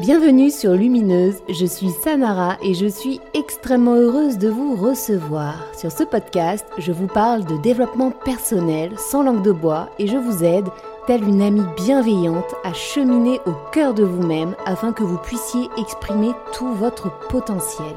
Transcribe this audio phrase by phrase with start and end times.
[0.00, 5.54] Bienvenue sur Lumineuse, je suis Samara et je suis extrêmement heureuse de vous recevoir.
[5.76, 10.16] Sur ce podcast, je vous parle de développement personnel sans langue de bois et je
[10.16, 10.68] vous aide,
[11.08, 16.30] telle une amie bienveillante, à cheminer au cœur de vous-même afin que vous puissiez exprimer
[16.52, 17.96] tout votre potentiel.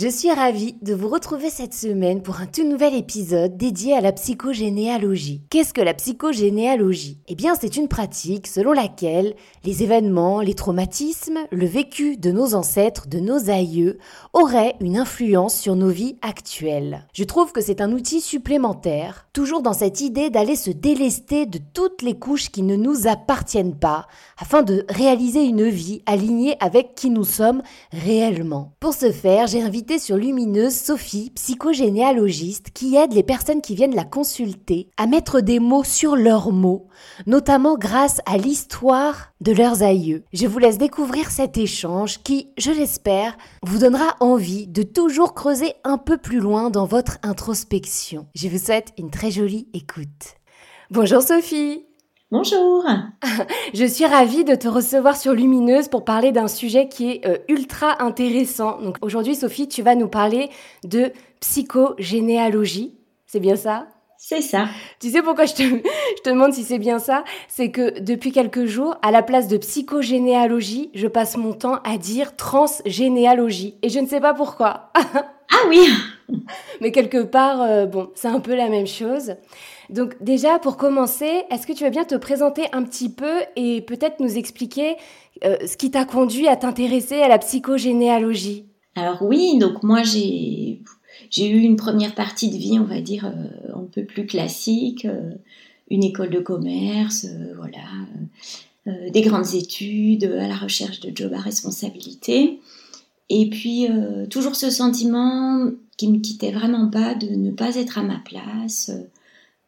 [0.00, 4.00] Je suis ravie de vous retrouver cette semaine pour un tout nouvel épisode dédié à
[4.00, 5.42] la psychogénéalogie.
[5.50, 7.18] Qu'est-ce que la psychogénéalogie?
[7.26, 9.34] Eh bien, c'est une pratique selon laquelle
[9.64, 13.98] les événements, les traumatismes, le vécu de nos ancêtres, de nos aïeux,
[14.34, 17.08] auraient une influence sur nos vies actuelles.
[17.12, 21.58] Je trouve que c'est un outil supplémentaire, toujours dans cette idée d'aller se délester de
[21.74, 24.06] toutes les couches qui ne nous appartiennent pas,
[24.38, 28.74] afin de réaliser une vie alignée avec qui nous sommes réellement.
[28.78, 33.94] Pour ce faire, j'ai invité sur Lumineuse Sophie, psychogénéalogiste, qui aide les personnes qui viennent
[33.94, 36.88] la consulter à mettre des mots sur leurs mots,
[37.26, 40.24] notamment grâce à l'histoire de leurs aïeux.
[40.34, 45.72] Je vous laisse découvrir cet échange qui, je l'espère, vous donnera envie de toujours creuser
[45.84, 48.26] un peu plus loin dans votre introspection.
[48.34, 50.34] Je vous souhaite une très jolie écoute.
[50.90, 51.87] Bonjour Sophie
[52.30, 52.84] Bonjour.
[53.74, 57.38] Je suis ravie de te recevoir sur Lumineuse pour parler d'un sujet qui est euh,
[57.48, 58.82] ultra intéressant.
[58.82, 60.50] Donc aujourd'hui, Sophie, tu vas nous parler
[60.84, 62.94] de psychogénéalogie.
[63.26, 63.86] C'est bien ça?
[64.18, 64.68] C'est ça.
[65.00, 67.24] Tu sais pourquoi je te, je te demande si c'est bien ça?
[67.48, 71.96] C'est que depuis quelques jours, à la place de psychogénéalogie, je passe mon temps à
[71.96, 73.78] dire transgénéalogie.
[73.80, 74.92] Et je ne sais pas pourquoi.
[74.94, 75.88] ah oui
[76.80, 79.34] Mais quelque part, euh, bon, c'est un peu la même chose.
[79.90, 83.80] Donc déjà, pour commencer, est-ce que tu veux bien te présenter un petit peu et
[83.80, 84.96] peut-être nous expliquer
[85.44, 88.66] euh, ce qui t'a conduit à t'intéresser à la psychogénéalogie?
[88.94, 90.80] Alors oui, donc moi j'ai
[91.38, 95.06] eu une première partie de vie, on va dire, euh, un peu plus classique,
[95.88, 97.26] une école de commerce,
[97.56, 97.78] voilà,
[99.10, 102.60] des grandes études, à la recherche de job à responsabilité.
[103.30, 103.86] Et puis
[104.30, 108.90] toujours ce sentiment qui me quittait vraiment pas de ne pas être à ma place,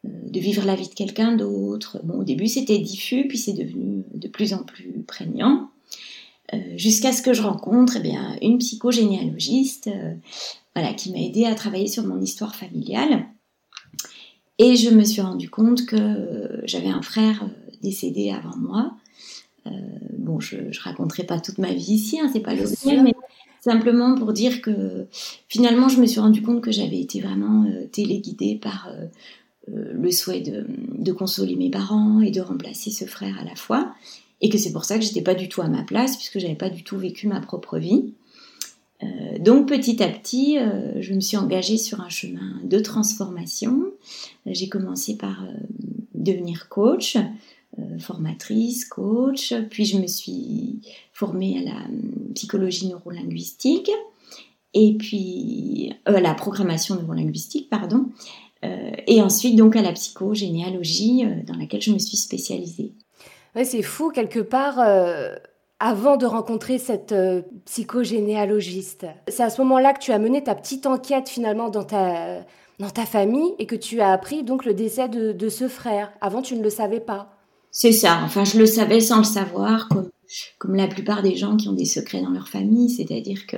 [0.05, 2.01] de vivre la vie de quelqu'un d'autre.
[2.05, 5.71] Bon, au début, c'était diffus, puis c'est devenu de plus en plus prégnant.
[6.53, 10.15] Euh, jusqu'à ce que je rencontre eh bien, une psychogénéalogiste euh,
[10.75, 13.27] voilà, qui m'a aidé à travailler sur mon histoire familiale.
[14.59, 18.93] Et je me suis rendu compte que j'avais un frère euh, décédé avant moi.
[20.19, 23.15] bon, je ne raconterai pas toute ma vie ici, hein, c'est pas l'objet, mais
[23.61, 25.07] simplement pour dire que
[25.49, 28.91] finalement, je me suis rendu compte que j'avais été vraiment téléguidée par
[29.69, 33.93] euh, le souhait de, consoler mes parents et de remplacer ce frère à la fois,
[34.41, 36.55] et que c'est pour ça que j'étais pas du tout à ma place puisque j'avais
[36.55, 38.15] pas du tout vécu ma propre vie.
[39.03, 43.85] Euh, donc petit à petit, euh, je me suis engagée sur un chemin de transformation.
[44.47, 45.45] J'ai commencé par
[46.15, 47.17] devenir coach,
[47.99, 50.81] formatrice, coach, puis je me suis
[51.13, 51.87] formée à la
[52.35, 53.91] psychologie neurolinguistique
[54.75, 58.07] et puis à la programmation neurolinguistique, pardon,
[58.65, 62.93] euh, et ensuite donc à la psychogénéalogie euh, dans laquelle je me suis spécialisée.
[63.65, 64.79] C'est fou quelque part.
[64.79, 65.35] Euh,
[65.83, 67.15] avant de rencontrer cette
[67.65, 72.45] psychogénéalogiste, c'est à ce moment-là que tu as mené ta petite enquête finalement dans ta,
[72.79, 76.13] dans ta famille et que tu as appris donc le décès de ce frère.
[76.21, 77.40] Avant, tu ne le savais pas.
[77.71, 78.21] C'est ça.
[78.25, 80.11] Enfin, je le savais sans le savoir, comme,
[80.59, 82.91] comme la plupart des gens qui ont des secrets dans leur famille.
[82.91, 83.57] C'est-à-dire que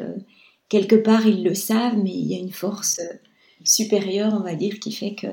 [0.69, 3.01] quelque part, ils le savent, mais il y a une force
[3.65, 5.29] supérieure, on va dire, qui fait que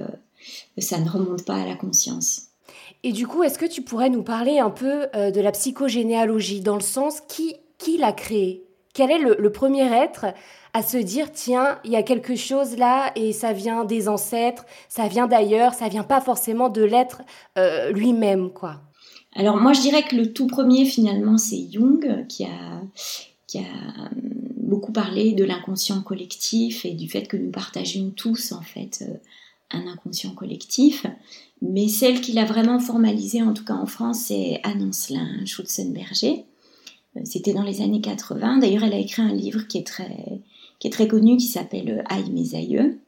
[0.78, 2.44] ça ne remonte pas à la conscience.
[3.04, 6.62] Et du coup, est-ce que tu pourrais nous parler un peu euh, de la psychogénéalogie,
[6.62, 8.64] dans le sens qui, qui l'a créée?
[8.94, 10.26] Quel est le, premier être
[10.74, 14.66] à se dire, tiens, il y a quelque chose là et ça vient des ancêtres,
[14.88, 17.22] ça vient d'ailleurs, ça vient pas forcément de l'être
[17.58, 18.82] euh, lui-même, quoi?
[19.36, 22.82] Alors moi je dirais que le tout premier finalement c'est Jung qui a,
[23.46, 24.10] qui a
[24.70, 29.14] beaucoup parlé de l'inconscient collectif et du fait que nous partagions tous en fait euh,
[29.72, 31.06] un inconscient collectif.
[31.62, 36.46] Mais celle qui l'a vraiment formalisé, en tout cas en France, c'est Anne Ancelin Schutzenberger.
[37.20, 38.60] Euh, c'était dans les années 80.
[38.60, 40.42] D'ailleurs, elle a écrit un livre qui est très,
[40.80, 43.00] qui est très connu, qui s'appelle Aïe mes aïeux.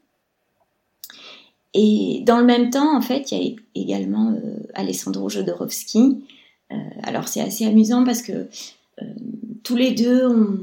[1.73, 6.23] Et dans le même temps, en fait, il y a également euh, Alessandro Jodorowsky.
[7.03, 8.47] alors c'est assez amusant parce que
[9.63, 10.57] tous les deux ont,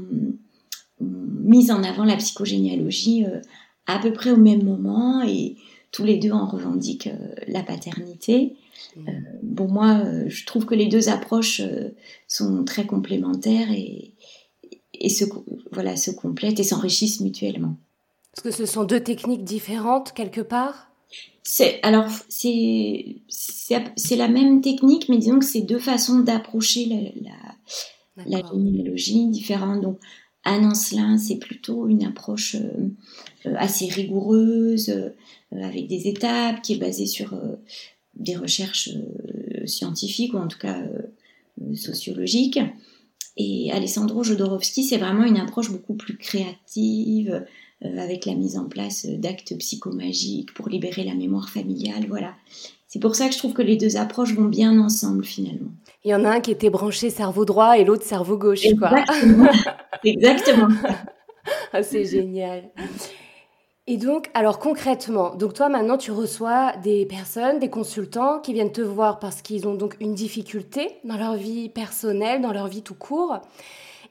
[1.49, 3.39] mis en avant la psychogénéalogie euh,
[3.87, 5.55] à peu près au même moment et
[5.91, 8.55] tous les deux en revendiquent euh, la paternité.
[8.95, 9.01] Mmh.
[9.49, 11.61] Euh, bon, moi, je trouve que les deux approches
[12.27, 14.13] sont très complémentaires et,
[14.93, 15.25] et se,
[15.71, 17.75] voilà, se complètent et s'enrichissent mutuellement.
[18.35, 20.87] Est-ce que ce sont deux techniques différentes quelque part?
[21.41, 26.85] C'est alors c'est c'est la même technique, mais disons que c'est deux façons d'approcher
[28.15, 29.81] la, la, généalogie différente.
[29.81, 29.99] Donc
[30.43, 35.09] Anne Ancelin, c'est plutôt une approche euh, assez rigoureuse, euh,
[35.51, 37.55] avec des étapes, qui est basée sur euh,
[38.19, 38.89] des recherches
[39.65, 40.83] scientifiques ou en tout cas
[41.75, 42.59] sociologiques.
[43.37, 47.45] Et Alessandro Jodorowsky, c'est vraiment une approche beaucoup plus créative,
[47.85, 52.05] euh, avec la mise en place d'actes psychomagiques pour libérer la mémoire familiale.
[52.09, 52.33] Voilà.
[52.87, 55.69] C'est pour ça que je trouve que les deux approches vont bien ensemble finalement.
[56.03, 58.65] Il y en a un qui était branché cerveau droit et l'autre cerveau gauche.
[58.65, 59.47] Exactement.
[60.03, 60.67] Exactement.
[61.71, 62.69] Ah, c'est génial.
[63.91, 68.71] Et donc, alors concrètement, donc toi maintenant tu reçois des personnes, des consultants qui viennent
[68.71, 72.83] te voir parce qu'ils ont donc une difficulté dans leur vie personnelle, dans leur vie
[72.83, 73.39] tout court.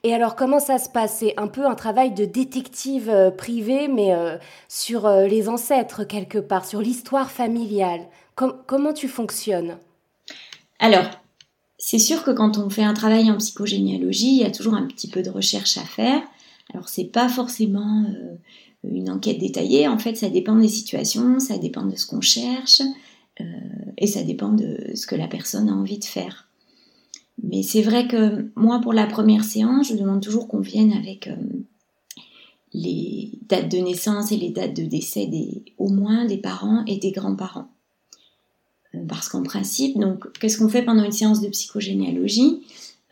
[0.03, 1.19] Et alors, comment ça se passe?
[1.19, 4.37] C'est un peu un travail de détective euh, privé, mais euh,
[4.69, 8.09] sur euh, les ancêtres quelque part, sur l'histoire familiale.
[8.35, 9.79] comment tu fonctionnes?
[10.81, 11.09] Alors,
[11.79, 14.87] c'est sûr que quand on fait un travail en psychogénéalogie, il y a toujours un
[14.89, 16.21] petit peu de recherche à faire.
[16.75, 18.05] Alors, c'est pas forcément
[18.85, 19.89] une enquête détaillée.
[19.89, 22.83] En fait, ça dépend des situations, ça dépend de ce qu'on cherche,
[23.97, 26.49] et ça dépend de ce que la personne a envie de faire.
[27.43, 31.29] Mais c'est vrai que moi, pour la première séance, je demande toujours qu'on vienne avec
[31.29, 31.37] euh,
[32.73, 36.97] les dates de naissance et les dates de décès des, au moins des parents et
[36.97, 37.69] des grands-parents.
[38.95, 42.63] Euh, parce qu'en principe, donc, qu'est-ce qu'on fait pendant une séance de psychogénéalogie?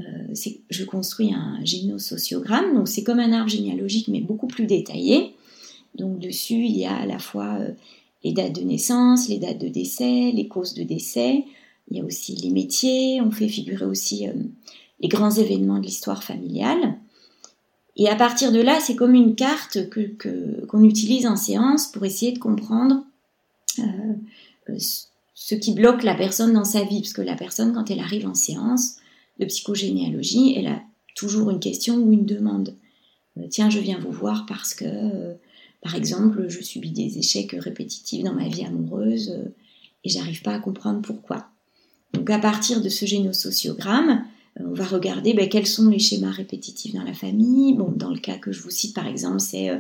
[0.01, 0.35] Euh,
[0.71, 5.35] Je construis un génosociogramme, donc c'est comme un arbre généalogique, mais beaucoup plus détaillé.
[5.97, 7.59] Donc dessus, il y a à la fois
[8.25, 11.45] les dates de naissance, les dates de décès, les causes de décès,
[11.91, 14.33] il y a aussi les métiers, on fait figurer aussi euh,
[15.01, 16.97] les grands événements de l'histoire familiale.
[17.97, 19.79] Et à partir de là, c'est comme une carte
[20.69, 23.05] qu'on utilise en séance pour essayer de comprendre
[23.79, 23.83] euh,
[24.71, 24.79] euh,
[25.35, 27.01] ce qui bloque la personne dans sa vie.
[27.01, 28.97] Parce que la personne, quand elle arrive en séance
[29.39, 30.83] de psychogénéalogie, elle a
[31.15, 32.75] toujours une question ou une demande.
[33.51, 35.37] Tiens, je viens vous voir parce que,
[35.87, 39.33] par exemple, je subis des échecs répétitifs dans ma vie amoureuse
[40.03, 41.47] et j'arrive pas à comprendre pourquoi.
[42.13, 44.25] Donc à partir de ce génosociogramme,
[44.59, 47.75] euh, on va regarder ben, quels sont les schémas répétitifs dans la famille.
[47.75, 49.79] Bon, dans le cas que je vous cite par exemple, c'est euh,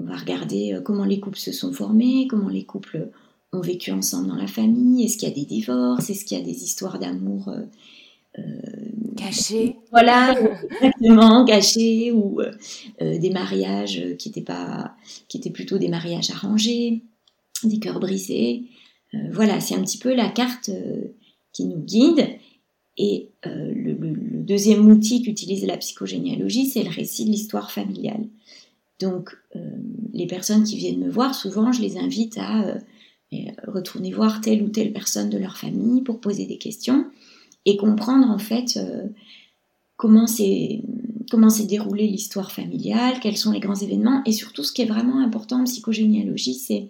[0.00, 3.08] on va regarder euh, comment les couples se sont formés, comment les couples
[3.52, 6.40] ont vécu ensemble dans la famille, est-ce qu'il y a des divorces, est-ce qu'il y
[6.40, 7.54] a des histoires d'amour
[9.16, 9.76] cachées.
[9.90, 10.34] Voilà,
[10.70, 12.40] exactement, cachées, ou
[13.00, 14.94] des mariages qui étaient pas,
[15.28, 17.02] qui étaient plutôt des mariages arrangés,
[17.64, 18.64] des cœurs brisés.
[19.32, 20.70] voilà, c'est un petit peu la carte
[21.52, 22.28] qui nous guide.
[22.98, 23.94] Et euh, le,
[24.46, 28.26] deuxième outil qu'utilise la psychogénéalogie, c'est le récit de l'histoire familiale.
[29.00, 29.60] Donc, euh,
[30.12, 32.74] les personnes qui viennent me voir, souvent, je les invite à euh,
[33.66, 37.06] retourner voir telle ou telle personne de leur famille pour poser des questions
[37.66, 38.78] et comprendre en fait
[39.96, 40.82] comment s'est
[41.30, 44.86] comment s'est déroulée l'histoire familiale, quels sont les grands événements et surtout ce qui est
[44.86, 46.88] vraiment important en psychogénéalogie, c'est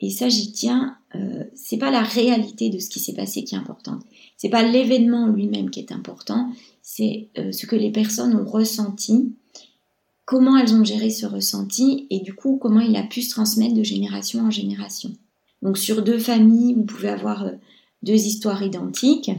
[0.00, 0.96] et ça, j'y tiens.
[1.14, 4.02] Euh, c'est pas la réalité de ce qui s'est passé qui est importante.
[4.36, 6.52] C'est pas l'événement lui-même qui est important.
[6.82, 9.32] C'est euh, ce que les personnes ont ressenti,
[10.24, 13.74] comment elles ont géré ce ressenti, et du coup comment il a pu se transmettre
[13.74, 15.10] de génération en génération.
[15.62, 17.52] Donc sur deux familles, vous pouvez avoir euh,
[18.02, 19.34] deux histoires identiques, euh,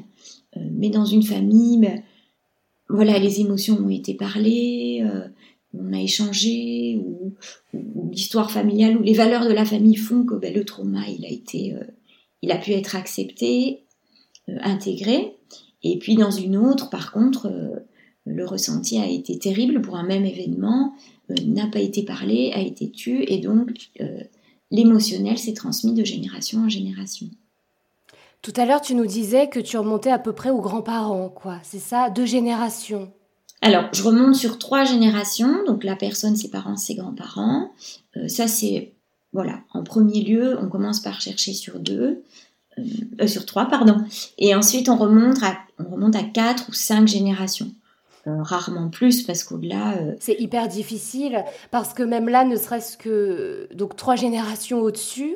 [0.55, 2.01] mais dans une famille, ben,
[2.89, 5.03] voilà, les émotions ont été parlées
[5.73, 7.33] on a échangé ou,
[8.11, 11.29] l'histoire familiale ou les valeurs de la famille font que ben, le trauma il a
[11.29, 11.83] été euh,
[12.41, 13.83] il a pu être accepté
[14.47, 15.35] euh, intégré.
[15.83, 17.79] Et puis dans une autre par contre euh,
[18.25, 20.94] le ressenti a été terrible pour un même événement
[21.45, 23.71] n'a pas été parlé a été tu et donc
[24.71, 27.27] l'émotionnel s'est transmis de génération en génération
[28.41, 31.57] tout à l'heure, tu nous disais que tu remontais à peu près aux grands-parents, quoi.
[31.63, 33.11] C'est ça, deux générations.
[33.61, 37.71] Alors, je remonte sur trois générations, donc la personne, ses parents, ses grands-parents.
[38.15, 38.93] Euh, ça, c'est,
[39.33, 42.23] voilà, en premier lieu, on commence par chercher sur deux,
[42.77, 42.83] euh,
[43.21, 43.97] euh, sur trois, pardon.
[44.37, 47.71] Et ensuite, on remonte à, on remonte à quatre ou cinq générations.
[48.25, 49.95] rarement plus, parce qu'au-delà...
[50.19, 55.35] C'est hyper difficile, parce que même là, ne serait-ce que, donc, trois générations au-dessus,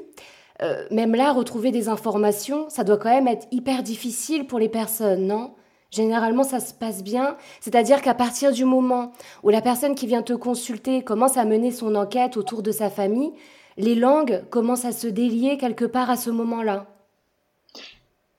[0.92, 5.28] même là, retrouver des informations, ça doit quand même être hyper difficile pour les personnes,
[5.28, 5.52] non?
[5.92, 7.38] Généralement, ça se passe bien.
[7.62, 9.12] C'est-à-dire qu'à partir du moment
[9.44, 12.90] où la personne qui vient te consulter commence à mener son enquête autour de sa
[12.90, 13.32] famille,
[13.78, 16.88] les langues commencent à se délier quelque part à ce moment-là.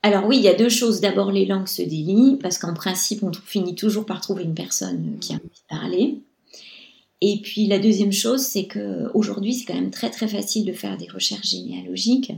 [0.03, 1.01] Alors oui, il y a deux choses.
[1.01, 5.17] D'abord, les langues se délient, parce qu'en principe, on finit toujours par trouver une personne
[5.21, 6.23] qui a envie de parler.
[7.27, 10.99] Et puis la deuxième chose, c'est qu'aujourd'hui, c'est quand même très très facile de faire
[10.99, 12.33] des recherches généalogiques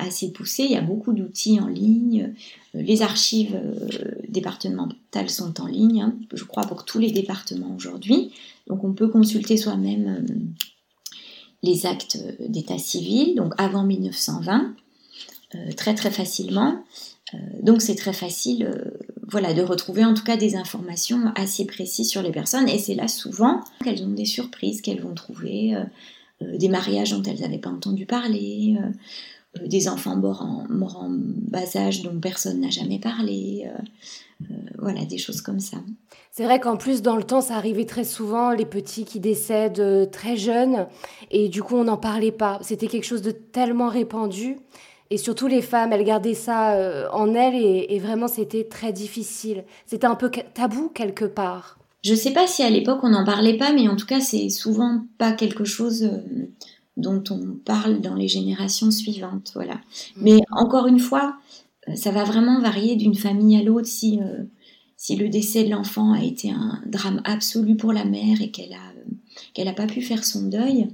[0.00, 0.64] assez poussée.
[0.64, 2.34] Il y a beaucoup d'outils en ligne.
[2.74, 3.56] Les archives
[4.28, 8.32] départementales sont en ligne, hein, je crois, pour tous les départements aujourd'hui.
[8.66, 10.26] Donc on peut consulter soi-même
[11.62, 14.74] les actes d'état civil, donc avant 1920,
[15.76, 16.82] très très facilement.
[17.62, 18.70] Donc c'est très facile
[19.28, 22.68] voilà, de retrouver en tout cas des informations assez précises sur les personnes.
[22.68, 25.84] Et c'est là souvent qu'elles ont des surprises, qu'elles vont trouver euh,
[26.42, 31.08] euh, des mariages dont elles n'avaient pas entendu parler, euh, des enfants morts en, en,
[31.10, 33.70] bas âge dont personne n'a jamais parlé.
[34.78, 35.78] voilà, des choses comme ça.
[36.32, 40.10] C'est vrai qu'en plus, dans le temps, ça arrivait très souvent, les petits qui décèdent
[40.10, 40.88] très jeunes,
[41.30, 42.58] et du coup, on n'en parlait pas.
[42.62, 44.56] C'était quelque chose de tellement répandu.
[45.10, 49.64] Et surtout les femmes, elles gardaient ça euh, en elles et, vraiment c'était très difficile.
[49.86, 51.78] C'était un peu tabou quelque part.
[52.02, 54.20] Je ne sais pas si à l'époque on n'en parlait pas, mais en tout cas
[54.20, 56.48] c'est souvent pas quelque chose euh,
[56.96, 59.52] dont on parle dans les générations suivantes.
[59.54, 59.74] Voilà.
[59.74, 60.22] Mm.
[60.22, 61.36] Mais encore une fois,
[61.88, 64.20] euh, ça va vraiment varier d'une famille à l'autre si,
[64.96, 68.72] si le décès de l'enfant a été un drame absolu pour la mère et qu'elle
[68.72, 68.94] a
[69.52, 70.88] qu'elle n'a pas pu faire son deuil,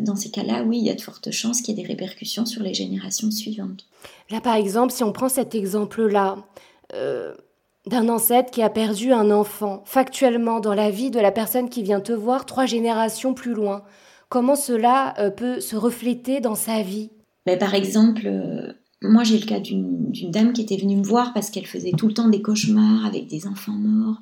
[0.00, 2.46] dans ces cas-là, oui, il y a de fortes chances qu'il y ait des répercussions
[2.46, 3.86] sur les générations suivantes.
[4.30, 6.38] Là, par exemple, si on prend cet exemple-là,
[6.94, 7.34] euh,
[7.86, 11.82] d'un ancêtre qui a perdu un enfant, factuellement, dans la vie de la personne qui
[11.82, 13.82] vient te voir trois générations plus loin,
[14.28, 17.10] comment cela euh, peut se refléter dans sa vie?
[17.46, 18.28] Mais Par exemple,
[19.02, 22.08] moi j'ai le cas d'une dame qui était venue me voir parce qu'elle faisait tout
[22.08, 24.20] le temps des cauchemars avec des enfants morts.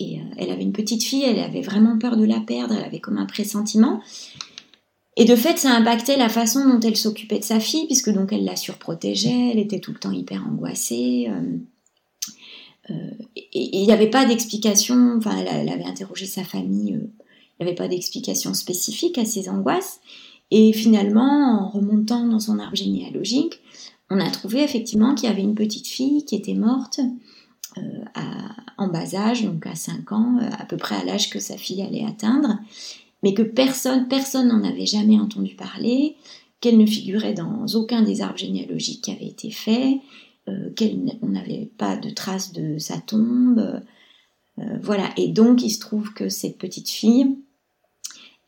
[0.00, 3.00] Et elle avait une petite fille, elle avait vraiment peur de la perdre, elle avait
[3.00, 4.00] comme un pressentiment.
[5.20, 8.32] Et de fait, ça impactait la façon dont elle s'occupait de sa fille, puisque donc
[8.32, 11.26] elle la surprotégeait, elle était tout le temps hyper angoissée.
[11.28, 11.56] Euh,
[12.90, 17.10] euh, et il n'y avait pas d'explication, enfin, elle, avait interrogé sa famille, euh,
[17.58, 19.98] il n'y avait pas d'explication spécifique à ses angoisses.
[20.52, 23.60] Et finalement, en remontant dans son arbre généalogique,
[24.10, 27.00] on a trouvé effectivement qu'il y avait une petite fille qui était morte
[28.76, 31.82] en bas âge, donc à 5 ans, à peu près à l'âge que sa fille
[31.82, 32.58] allait atteindre,
[33.22, 36.16] mais que personne, personne n'en avait jamais entendu parler,
[36.60, 39.98] qu'elle ne figurait dans aucun des arbres généalogiques qui avaient été faits,
[40.48, 43.82] euh, qu'on n'avait pas de traces de sa tombe.
[44.58, 47.38] Euh, voilà, et donc il se trouve que cette petite fille,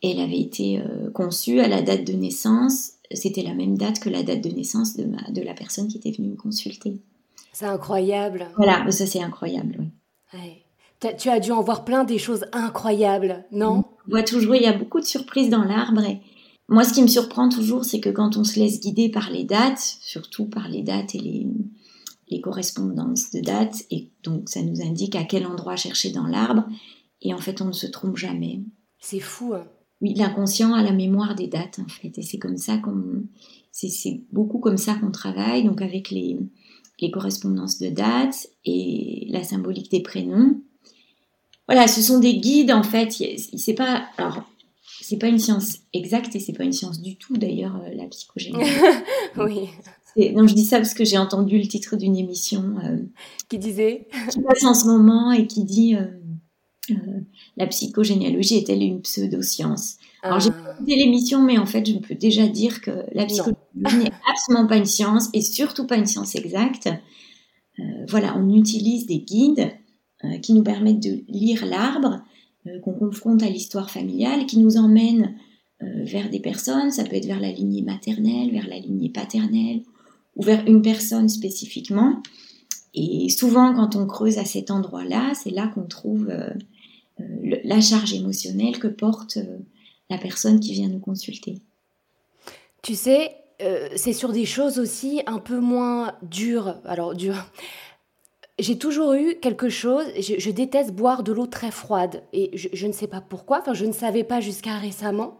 [0.03, 4.09] elle avait été euh, conçue à la date de naissance, c'était la même date que
[4.09, 7.01] la date de naissance de, ma, de la personne qui était venue me consulter.
[7.53, 8.47] C'est incroyable.
[8.55, 9.89] Voilà, ça c'est incroyable, oui.
[10.33, 10.63] Ouais.
[11.17, 13.83] Tu as dû en voir plein des choses incroyables, non?
[13.83, 16.03] On voit toujours, il y a beaucoup de surprises dans l'arbre.
[16.03, 16.19] Et
[16.67, 19.43] moi, ce qui me surprend toujours, c'est que quand on se laisse guider par les
[19.43, 21.47] dates, surtout par les dates et les,
[22.29, 26.65] les correspondances de dates, et donc ça nous indique à quel endroit chercher dans l'arbre,
[27.21, 28.61] et en fait, on ne se trompe jamais.
[28.99, 29.53] C'est fou.
[29.53, 29.65] Hein.
[30.01, 33.23] Oui, l'inconscient a la mémoire des dates, en fait, et c'est comme ça qu'on,
[33.71, 36.39] c'est beaucoup comme ça qu'on travaille, donc avec les,
[37.01, 40.61] les correspondances de dates et la symbolique des prénoms
[41.71, 43.15] voilà, ce sont des guides en fait.
[43.55, 44.43] C'est pas alors
[45.01, 48.05] c'est pas une science exacte et c'est pas une science du tout d'ailleurs euh, la
[48.07, 48.57] psychogénie.
[49.37, 49.69] oui.
[50.33, 52.97] Non, je dis ça parce que j'ai entendu le titre d'une émission euh,
[53.47, 56.95] qui disait qui passe en ce moment et qui dit euh,
[57.55, 59.95] la psychogénéalogie est-elle une pseudo-science?
[60.23, 64.03] Alors j'ai pas écouté l'émission, mais en fait je peux déjà dire que la psychogénéalogie
[64.03, 66.89] n'est absolument pas une science et surtout pas une science exacte.
[68.09, 69.71] voilà, on utilise des guides
[70.41, 72.21] qui nous permettent de lire l'arbre,
[72.67, 75.35] euh, qu'on confronte à l'histoire familiale, qui nous emmène
[75.81, 79.81] euh, vers des personnes, ça peut être vers la lignée maternelle, vers la lignée paternelle,
[80.35, 82.21] ou vers une personne spécifiquement.
[82.93, 86.29] Et souvent, quand on creuse à cet endroit-là, c'est là, qu'on trouve
[87.17, 89.37] la charge émotionnelle que porte
[90.09, 91.59] la personne qui vient nous consulter.
[92.81, 93.35] Tu sais,
[93.95, 96.75] c'est sur des choses aussi un peu moins dures.
[96.83, 97.45] Alors, dures
[98.61, 102.91] j'ai toujours eu quelque chose, je, déteste boire de l'eau très froide et je, ne
[102.91, 105.39] sais pas pourquoi, enfin je ne savais pas jusqu'à récemment.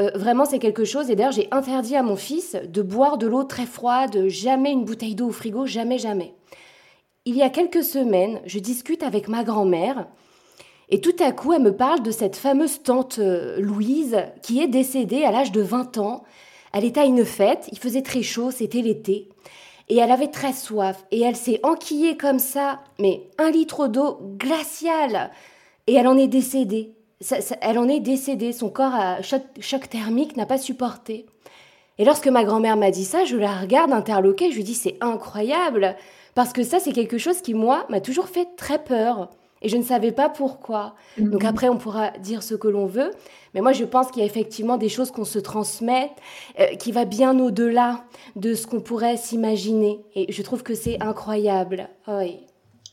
[0.00, 3.26] Euh, vraiment c'est quelque chose et d'ailleurs j'ai interdit à mon fils de boire de
[3.26, 6.34] l'eau très froide, jamais une bouteille d'eau au frigo, jamais, jamais.
[7.26, 10.06] Il y a quelques semaines, je discute avec ma grand-mère
[10.88, 14.68] et tout à coup elle me parle de cette fameuse tante euh, Louise qui est
[14.68, 16.24] décédée à l'âge de 20 ans.
[16.72, 19.28] Elle était à une fête, il faisait très chaud, c'était l'été
[19.88, 24.18] et elle avait très soif et elle s'est enquillée comme ça, mais un litre d'eau
[24.38, 25.30] glaciale
[25.86, 26.94] et elle en est décédée.
[27.60, 31.26] elle en est décédée, son corps à choc, thermique n'a pas supporté.
[31.98, 34.98] Et lorsque ma grand-mère m'a dit ça, je la regarde interloquée, je lui dis c'est
[35.00, 35.96] incroyable
[36.34, 39.30] parce que ça c'est quelque chose qui moi m'a toujours fait très peur.
[39.62, 40.94] Et je ne savais pas pourquoi.
[41.18, 41.30] Mhm.
[41.30, 43.10] Donc après, on pourra dire ce que l'on veut.
[43.54, 46.10] Mais moi, je pense qu'il y a effectivement des choses qu'on se transmet
[46.60, 48.04] euh, qui va bien au-delà
[48.36, 50.00] de ce qu'on pourrait s'imaginer.
[50.14, 51.88] Et je trouve que c'est incroyable.
[52.06, 52.40] Oui.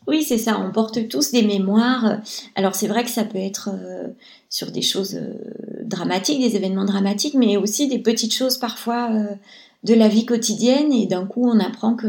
[0.07, 0.59] Oui, c'est ça.
[0.59, 2.19] On porte tous des mémoires.
[2.55, 4.07] Alors c'est vrai que ça peut être euh,
[4.49, 5.33] sur des choses euh,
[5.83, 9.09] dramatiques, des événements dramatiques, mais aussi des petites choses parfois
[9.83, 10.93] de la vie quotidienne.
[10.93, 12.07] Et d'un coup, on apprend que,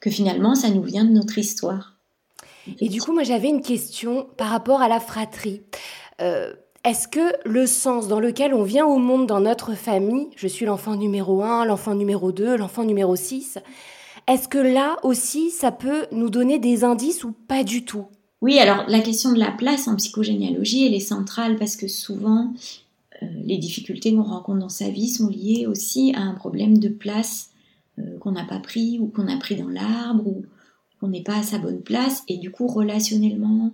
[0.00, 1.97] que finalement, ça nous vient de notre histoire.
[2.80, 5.62] Et du coup, moi, j'avais une question par rapport à la fratrie.
[6.20, 6.52] Euh,
[6.84, 10.64] est-ce que le sens dans lequel on vient au monde dans notre famille, je suis
[10.64, 13.58] l'enfant numéro 1, l'enfant numéro 2, l'enfant numéro 6,
[14.28, 18.06] est-ce que là aussi, ça peut nous donner des indices ou pas du tout?
[18.40, 22.52] Oui, alors la question de la place en psychogénéalogie, elle est centrale parce que souvent,
[23.22, 26.88] euh, les difficultés qu'on rencontre dans sa vie sont liées aussi à un problème de
[26.88, 27.50] place
[27.98, 30.44] euh, qu'on n'a pas pris ou qu'on a pris dans l'arbre ou
[31.02, 33.72] on n'est pas à sa bonne place et du coup relationnellement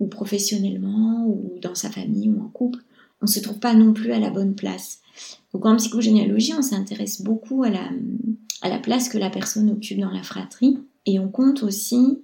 [0.00, 2.80] ou professionnellement ou dans sa famille ou en couple,
[3.22, 5.00] on se trouve pas non plus à la bonne place.
[5.52, 7.88] Donc en psychogénéalogie, on s'intéresse beaucoup à la,
[8.60, 12.18] à la place que la personne occupe dans la fratrie et on compte aussi,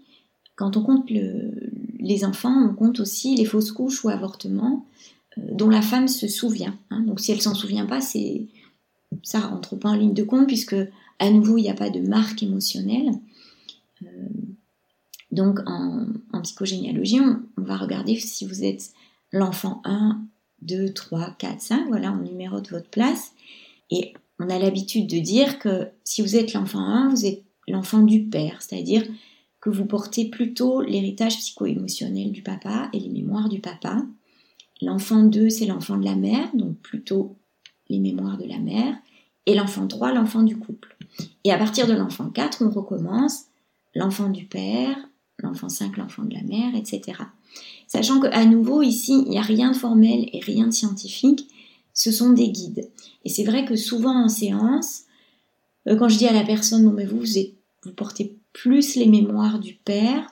[0.56, 4.84] quand on compte les enfants, on compte aussi les fausses couches ou avortements
[5.38, 6.76] euh, dont la femme se souvient.
[6.90, 7.00] Hein.
[7.00, 8.46] Donc si elle s'en souvient pas, c'est
[9.22, 10.76] ça rentre pas en ligne de compte puisque
[11.18, 13.12] à nouveau il n'y a pas de marque émotionnelle.
[14.04, 14.28] Euh,
[15.30, 16.06] donc en,
[16.42, 18.92] psychogénéalogie, on, va regarder si vous êtes
[19.32, 20.20] l'enfant 1,
[20.62, 23.32] 2, 3, 4, 5, voilà, on numérote votre place.
[23.90, 28.00] Et on a l'habitude de dire que si vous êtes l'enfant 1, vous êtes l'enfant
[28.00, 29.04] du père, c'est-à-dire
[29.60, 34.02] que vous portez plutôt l'héritage psycho-émotionnel du papa et les mémoires du papa.
[34.80, 37.36] L'enfant 2, c'est l'enfant de la mère, donc plutôt
[37.88, 38.96] les mémoires de la mère.
[39.46, 40.96] Et l'enfant 3, l'enfant du couple.
[41.44, 43.44] Et à partir de l'enfant 4, on recommence
[43.94, 44.96] l'enfant du père,
[45.38, 47.18] l'enfant 5, l'enfant de la mère, etc.
[47.86, 51.48] Sachant qu'à nouveau, ici, il n'y a rien de formel et rien de scientifique,
[51.94, 52.88] ce sont des guides.
[53.24, 55.02] Et c'est vrai que souvent en séance,
[55.88, 57.22] euh, quand je dis à la personne, non mais vous,
[57.84, 60.26] vous, portez plus les mémoires du père,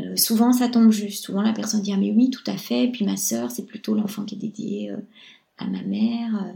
[0.00, 1.24] euh, souvent ça tombe juste.
[1.24, 3.94] Souvent la personne dit, ah mais oui, tout à fait, puis ma sœur, c'est plutôt
[3.94, 4.96] l'enfant qui est dédié euh,
[5.56, 6.54] à ma mère.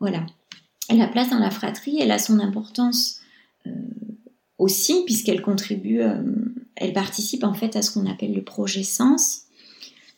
[0.00, 0.26] voilà.
[0.90, 3.20] La place dans la fratrie, elle a son importance
[4.62, 6.22] aussi, puisqu'elle contribue, euh,
[6.76, 9.42] elle participe en fait à ce qu'on appelle le projet sens.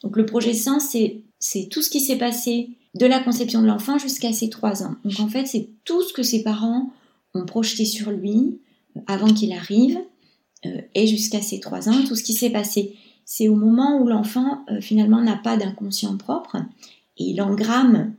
[0.03, 0.95] Donc le projet sens,
[1.39, 4.97] c'est tout ce qui s'est passé de la conception de l'enfant jusqu'à ses trois ans.
[5.05, 6.93] Donc en fait, c'est tout ce que ses parents
[7.33, 8.61] ont projeté sur lui
[8.97, 9.99] euh, avant qu'il arrive
[10.67, 12.97] euh, et jusqu'à ses trois ans, tout ce qui s'est passé.
[13.25, 16.57] C'est au moment où l'enfant finalement n'a pas d'inconscient propre
[17.17, 18.15] et il engramme.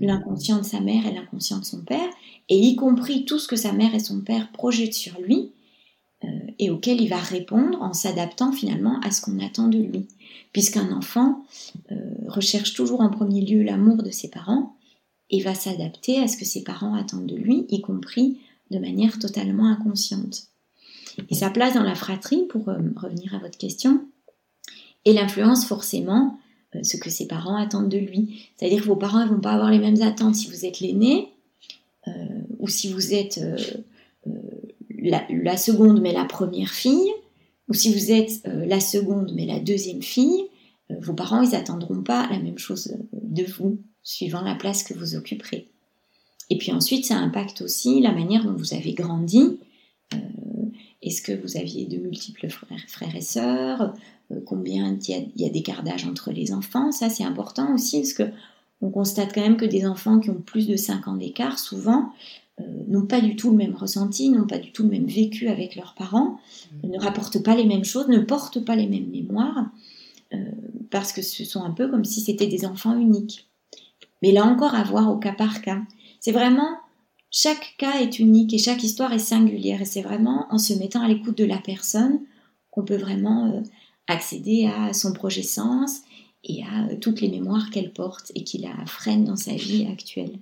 [0.00, 2.08] L'inconscient de sa mère et l'inconscient de son père
[2.48, 5.52] et y compris tout ce que sa mère et son père projettent sur lui,
[6.24, 10.06] euh, et auquel il va répondre en s'adaptant finalement à ce qu'on attend de lui.
[10.52, 11.44] Puisqu'un enfant
[11.90, 11.96] euh,
[12.28, 14.76] recherche toujours en premier lieu l'amour de ses parents
[15.30, 18.38] et va s'adapter à ce que ses parents attendent de lui, y compris
[18.70, 20.44] de manière totalement inconsciente.
[21.30, 24.06] Et sa place dans la fratrie, pour euh, revenir à votre question,
[25.04, 26.38] et l'influence forcément
[26.82, 28.48] ce que ses parents attendent de lui.
[28.56, 31.28] C'est-à-dire que vos parents ne vont pas avoir les mêmes attentes si vous êtes l'aîné,
[32.62, 33.58] ou si vous êtes euh,
[34.28, 34.30] euh,
[35.00, 37.12] la, seconde mais la première fille,
[37.68, 40.44] ou si vous êtes euh, la seconde mais la deuxième fille,
[41.00, 45.16] vos parents ils attendront pas la même chose de vous suivant la place que vous
[45.16, 45.68] occuperez.
[46.50, 49.58] Et puis ensuite, ça impacte aussi la manière dont vous avez grandi.
[51.02, 53.94] Est-ce que vous aviez de multiples frères, et sœurs?
[54.46, 56.92] Combien il y, a, des gardages entre les enfants?
[56.92, 58.24] Ça, c'est important aussi parce que
[58.80, 62.10] on constate quand même que des enfants qui ont plus de 5 ans d'écart, souvent,
[62.60, 65.48] euh, n'ont pas du tout le même ressenti, n'ont pas du tout le même vécu
[65.48, 66.38] avec leurs parents,
[66.82, 66.90] mmh.
[66.90, 69.66] ne rapportent pas les mêmes choses, ne portent pas les mêmes mémoires,
[70.34, 70.38] euh,
[70.90, 73.48] parce que ce sont un peu comme si c'était des enfants uniques.
[74.22, 75.80] Mais là encore, à voir au cas par cas.
[76.20, 76.70] C'est vraiment,
[77.32, 79.80] chaque cas est unique et chaque histoire est singulière.
[79.80, 82.20] Et c'est vraiment en se mettant à l'écoute de la personne
[82.70, 83.60] qu'on peut vraiment euh,
[84.06, 86.02] accéder à son projet sens
[86.44, 90.38] et à toutes les mémoires qu'elle porte et qui la freinent dans sa vie actuelle.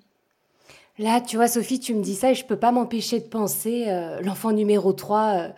[0.98, 3.85] Là, tu vois, Sophie, tu me dis ça et je peux pas m'empêcher de penser,
[3.88, 5.48] euh, l'enfant numéro 3, euh,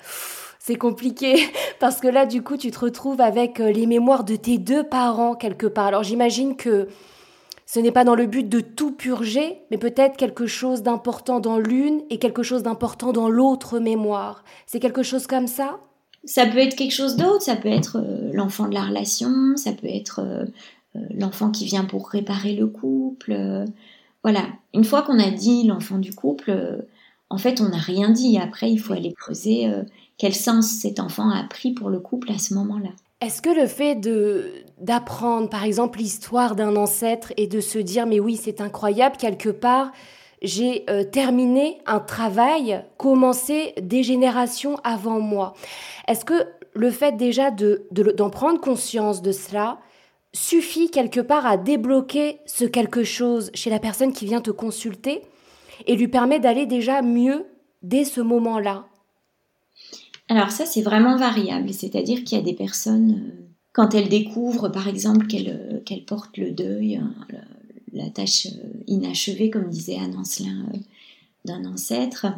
[0.60, 1.34] c'est compliqué
[1.80, 4.84] parce que là, du coup, tu te retrouves avec euh, les mémoires de tes deux
[4.84, 5.86] parents quelque part.
[5.86, 6.88] Alors j'imagine que
[7.72, 11.58] ce n'est pas dans le but de tout purger, mais peut-être quelque chose d'important dans
[11.58, 14.44] l'une et quelque chose d'important dans l'autre mémoire.
[14.66, 15.78] C'est quelque chose comme ça?
[16.24, 19.88] Ça peut être quelque chose d'autre, ça peut être l'enfant de la relation, ça peut
[19.88, 20.20] être
[20.94, 23.66] l'enfant qui vient pour réparer le couple
[24.22, 26.82] voilà, une fois qu'on a dit l'enfant du couple, euh,
[27.28, 28.38] en fait, on n'a rien dit.
[28.38, 29.82] Après, il faut aller creuser euh,
[30.16, 32.90] quel sens cet enfant a pris pour le couple à ce moment-là.
[33.22, 38.04] Est-ce que le fait de d'apprendre, par exemple, l'histoire d'un ancêtre et de se dire
[38.04, 39.92] mais oui, c'est incroyable quelque part,
[40.42, 45.54] j'ai euh, terminé un travail commencé des générations avant moi.
[46.08, 46.34] Est-ce que
[46.74, 49.78] le fait déjà de, d'en prendre conscience de cela
[50.32, 55.22] suffit quelque part à débloquer ce quelque chose chez la personne qui vient te consulter
[55.86, 57.46] et lui permet d'aller déjà mieux
[57.82, 58.86] dès ce moment-là?
[60.32, 61.74] Alors ça, c'est vraiment variable.
[61.74, 63.42] C'est-à-dire qu'il y a des personnes, euh,
[63.74, 67.12] quand elles découvrent, par exemple, qu'elles euh, portent le deuil, hein,
[67.92, 70.64] la tâche euh, inachevée, comme disait Anne Ancelin,
[71.44, 72.28] d'un ancêtre,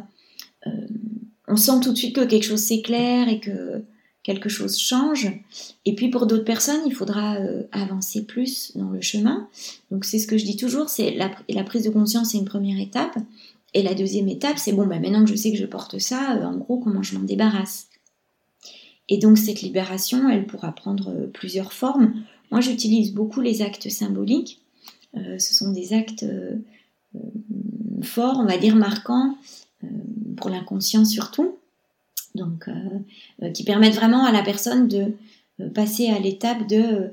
[1.47, 3.83] on sent tout de suite que quelque chose s'éclaire et que
[4.23, 5.31] quelque chose change.
[5.85, 7.37] Et puis pour d'autres personnes, il faudra
[7.71, 9.47] avancer plus dans le chemin.
[9.91, 12.79] Donc c'est ce que je dis toujours, c'est la, prise de conscience, c'est une première
[12.79, 13.15] étape.
[13.75, 16.37] Et la deuxième étape, c'est bon, bah, maintenant que je sais que je porte ça,
[16.37, 17.87] euh, en gros, comment je m'en débarrasse
[19.09, 22.13] Et donc cette libération, elle pourra prendre euh, plusieurs formes.
[22.51, 24.61] Moi, j'utilise beaucoup les actes symboliques.
[25.17, 26.25] Euh, ce sont des actes
[28.01, 29.37] forts, on va dire marquants,
[30.37, 31.57] pour l'inconscient surtout.
[32.33, 32.69] Donc,
[33.53, 35.13] qui permettent vraiment à la personne de
[35.69, 37.11] passer à l'étape de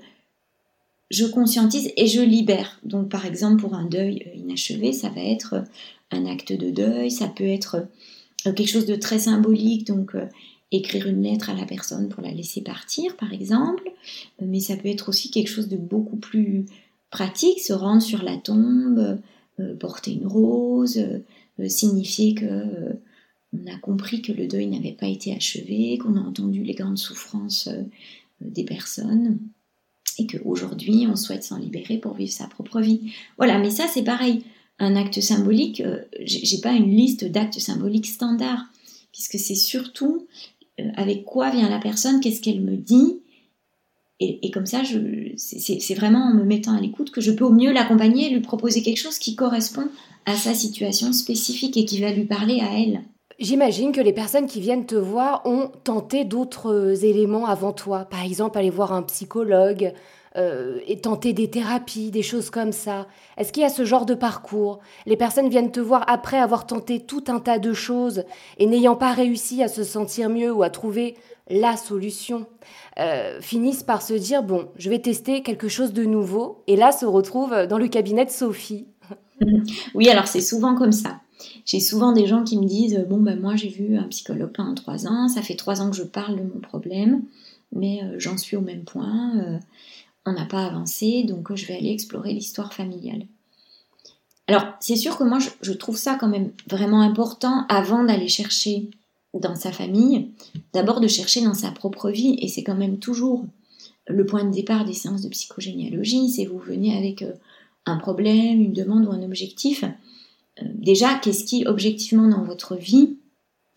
[1.12, 2.80] je conscientise et je libère.
[2.84, 5.62] Donc par exemple pour un deuil inachevé, ça va être
[6.10, 7.86] un acte de deuil, ça peut être
[8.46, 10.26] euh, quelque chose de très symbolique, donc euh,
[10.70, 13.92] écrire une lettre à la personne pour la laisser partir, par exemple,
[14.40, 16.64] euh, mais ça peut être aussi quelque chose de beaucoup plus
[17.10, 19.20] pratique, se rendre sur la tombe,
[19.78, 20.98] porter une rose,
[21.66, 22.96] signifier que
[23.52, 26.96] on a compris que le deuil n'avait pas été achevé, qu'on a entendu les grandes
[26.96, 27.68] souffrances
[28.40, 29.38] des personnes
[30.18, 33.12] et qu'aujourd'hui on souhaite s'en libérer pour vivre sa propre vie.
[33.36, 34.42] Voilà, mais ça c'est pareil
[34.78, 38.64] un acte symbolique, euh, j'ai pas une liste d'actes symboliques standards,
[39.12, 40.26] puisque c'est surtout
[40.80, 43.20] euh, avec quoi vient la personne, qu'est-ce qu'elle me dit,
[44.24, 44.82] et, comme ça,
[45.36, 48.40] c'est vraiment en me mettant à l'écoute que je peux au mieux l'accompagner et lui
[48.40, 49.88] proposer quelque chose qui correspond
[50.26, 53.02] à sa situation spécifique et qui va lui parler à elle.
[53.42, 58.04] J'imagine que les personnes qui viennent te voir ont tenté d'autres éléments avant toi.
[58.04, 59.92] Par exemple, aller voir un psychologue,
[60.36, 64.06] euh, et tenter des thérapies, des choses comme ça Est-ce qu'il y a ce genre
[64.06, 64.78] de parcours?
[65.06, 68.24] Les personnes viennent te voir après avoir tenté tout un tas de choses
[68.58, 71.16] et n'ayant pas réussi à se sentir mieux ou à trouver
[71.50, 72.46] la solution,
[73.00, 76.92] euh, finissent par se dire, bon, je vais tester quelque chose de nouveau, et là
[76.92, 78.86] se retrouvent dans le cabinet de Sophie.
[79.94, 81.18] Oui, alors c'est souvent comme ça.
[81.64, 84.74] J'ai souvent des gens qui me disent, bon, ben moi j'ai vu un psychologue pendant
[84.74, 87.22] trois ans, ça fait trois ans que je parle de mon problème,
[87.72, 89.60] mais euh, j'en suis au même point
[90.24, 93.26] on n'a pas avancé, donc je vais aller explorer l'histoire familiale.
[94.46, 98.90] Alors, c'est sûr que moi, je, trouve ça quand même vraiment important avant d'aller chercher
[99.34, 100.30] dans sa famille,
[100.72, 103.44] d'abord de chercher dans sa propre vie, et c'est quand même toujours
[104.08, 107.32] le point de départ des séances de psychogénéalogie, c'est vous venez avec euh,
[107.86, 109.84] un problème, une demande ou un objectif.
[110.60, 113.16] Euh, déjà, qu'est-ce qui, objectivement, dans votre vie,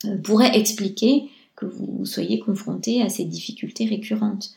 [0.06, 4.56] euh, pourrait expliquer que vous soyez confronté à ces difficultés récurrentes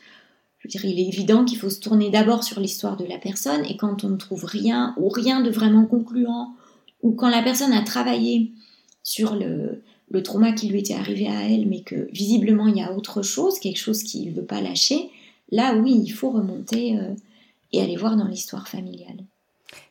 [0.59, 3.17] je veux dire, il est évident qu'il faut se tourner d'abord sur l'histoire de la
[3.17, 6.53] personne et quand on ne trouve rien ou rien de vraiment concluant
[7.01, 8.51] ou quand la personne a travaillé
[9.01, 12.81] sur le, le trauma qui lui était arrivé à elle mais que visiblement il y
[12.81, 15.09] a autre chose, quelque chose qu'il ne veut pas lâcher,
[15.49, 17.15] là oui, il faut remonter euh,
[17.71, 19.23] et aller voir dans l'histoire familiale.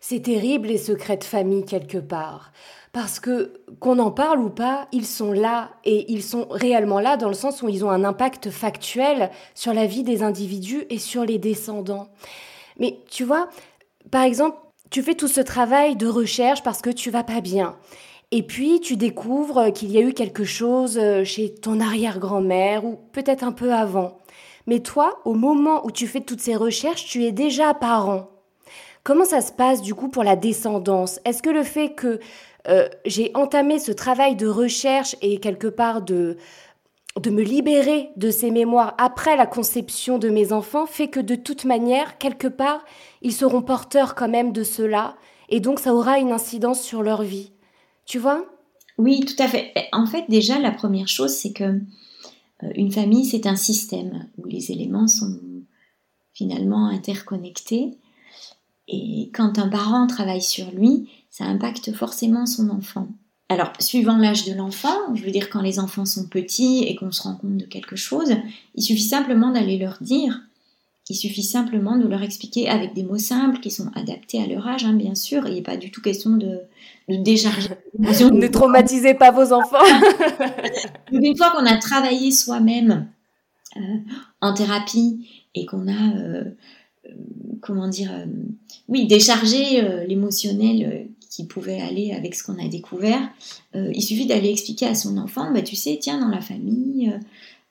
[0.01, 2.53] C'est terrible les secrets de famille quelque part
[2.93, 7.17] parce que qu'on en parle ou pas, ils sont là et ils sont réellement là
[7.17, 10.99] dans le sens où ils ont un impact factuel sur la vie des individus et
[10.99, 12.09] sur les descendants.
[12.79, 13.49] Mais tu vois,
[14.11, 14.57] par exemple,
[14.91, 17.77] tu fais tout ce travail de recherche parce que tu vas pas bien.
[18.31, 22.99] Et puis tu découvres qu'il y a eu quelque chose euh, chez ton arrière-grand-mère ou
[23.12, 24.19] peut-être un peu avant.
[24.67, 28.29] Mais toi, au moment où tu fais toutes ces recherches, tu es déjà parent.
[29.05, 31.21] Comment ça se passe du coup pour la descendance?
[31.25, 32.21] Est-ce que le fait que
[32.69, 36.37] euh, j'ai entamé ce travail de recherche et quelque part de,
[37.19, 41.35] de me libérer de ces mémoires après la conception de mes enfants fait que de
[41.35, 42.85] toute manière, quelque part,
[43.23, 45.17] ils seront porteurs quand même de cela
[45.49, 47.53] et donc ça aura une incidence sur leur vie.
[48.05, 48.45] Tu vois?
[48.99, 49.73] Oui, tout à fait.
[49.93, 54.47] En fait, déjà, la première chose, c'est que euh, une famille, c'est un système où
[54.47, 55.39] les éléments sont
[56.35, 57.99] finalement interconnectés.
[58.88, 63.09] Et quand un parent travaille sur lui, ça impacte forcément son enfant.
[63.51, 67.12] Alors, suivant l'âge de l'enfant, je veux dire quand les enfants sont petits et qu'on
[67.12, 68.35] se rend compte de quelque chose,
[68.74, 70.42] il suffit simplement d'aller leur dire,
[71.09, 74.66] il suffit simplement de leur expliquer avec des mots simples qui sont adaptés à leur
[74.66, 76.61] âge, hein, bien sûr, il n'est pas du tout question de,
[77.09, 77.70] de décharger.
[77.98, 79.79] ne traumatisez pas vos enfants.
[81.12, 83.09] Une fois qu'on a travaillé soi-même
[84.42, 86.44] en thérapie et qu'on a,
[87.61, 88.11] comment dire,
[88.88, 93.29] oui, déchargé l'émotionnel qui pouvait aller avec ce qu'on a découvert,
[93.75, 97.12] il suffit d'aller expliquer à son enfant, bah, tu sais, tiens, dans la famille,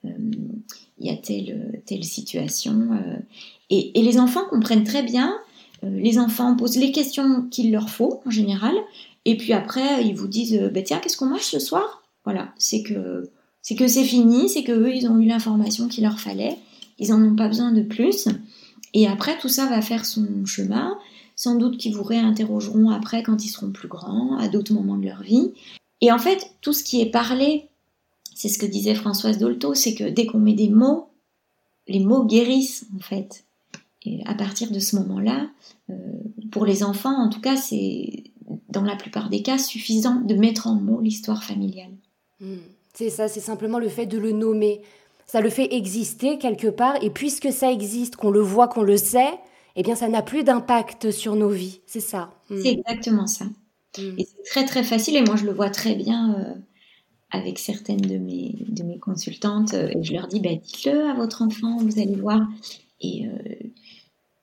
[0.04, 2.90] il y a telle, telle situation.
[3.70, 5.36] Et, et, les enfants comprennent très bien.
[5.84, 8.76] les enfants posent les questions qu'il leur faut en général.
[9.26, 12.04] Et puis après, ils vous disent, bah, tiens, qu'est-ce qu'on mange ce soir?
[12.24, 13.30] Voilà, c'est que
[13.62, 16.56] c'est que c'est fini, c'est que eux, ils ont eu l'information qu'il leur fallait.
[17.00, 18.30] Ils n'en ont pas besoin de plus.
[18.98, 20.98] Et après, tout ça va faire son chemin.
[21.36, 25.06] Sans doute qu'ils vous réinterrogeront après quand ils seront plus grands, à d'autres moments de
[25.06, 25.54] leur vie.
[26.02, 27.68] Et en fait, tout ce qui est parlé,
[28.34, 31.10] c'est ce que disait Françoise Dolto, c'est que dès qu'on met des mots,
[31.88, 33.46] les mots guérissent en fait.
[34.04, 35.48] Et à partir de ce moment-là,
[35.92, 35.94] euh,
[36.50, 38.24] pour les enfants, en tout cas, c'est
[38.70, 41.94] dans la plupart des cas suffisant de mettre en mots l'histoire familiale.
[42.40, 42.58] Hmm.
[42.96, 44.82] c'est ça, c'est simplement le fait de le nommer.
[45.28, 48.96] Ça le fait exister quelque part, et puisque ça existe, qu'on le voit, qu'on le
[48.96, 49.34] sait,
[49.76, 51.82] eh bien, ça n'a plus d'impact sur nos vies.
[51.86, 52.34] C'est ça.
[52.50, 52.62] Hmm.
[52.62, 53.46] C'est exactement ça.
[53.98, 54.18] Hmm.
[54.18, 55.18] Et c'est très, très facile.
[55.18, 56.54] Et moi, je le vois très bien euh,
[57.30, 59.74] avec certaines de mes, de mes consultantes.
[59.74, 62.42] Euh, et je leur dis, bah, dites-le à votre enfant, vous allez voir.
[63.02, 63.38] Et euh,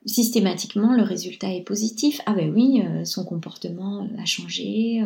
[0.07, 2.20] systématiquement, le résultat est positif.
[2.27, 5.03] Ah ben oui, son comportement a changé.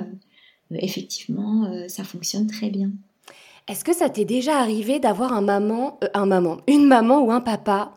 [0.72, 2.90] effectivement, ça fonctionne très bien.
[3.68, 7.42] Est-ce que ça t'est déjà arrivé d'avoir un maman, un maman, une maman ou un
[7.42, 7.92] papa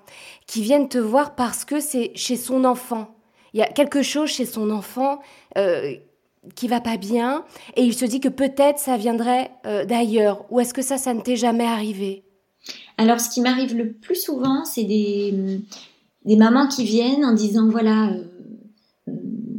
[0.45, 3.15] qui viennent te voir parce que c'est chez son enfant?
[3.53, 5.21] Il y a quelque chose chez son enfant
[5.57, 5.93] euh,
[6.55, 7.45] qui va pas bien
[7.77, 10.45] et il se dit que peut-être ça viendrait euh, d'ailleurs.
[10.51, 12.25] Ou est-ce que ça, ça ne t'est jamais arrivé?
[12.97, 15.33] Alors, ce qui m'arrive le plus souvent, c'est des,
[16.25, 18.23] des mamans qui viennent en disant voilà, euh,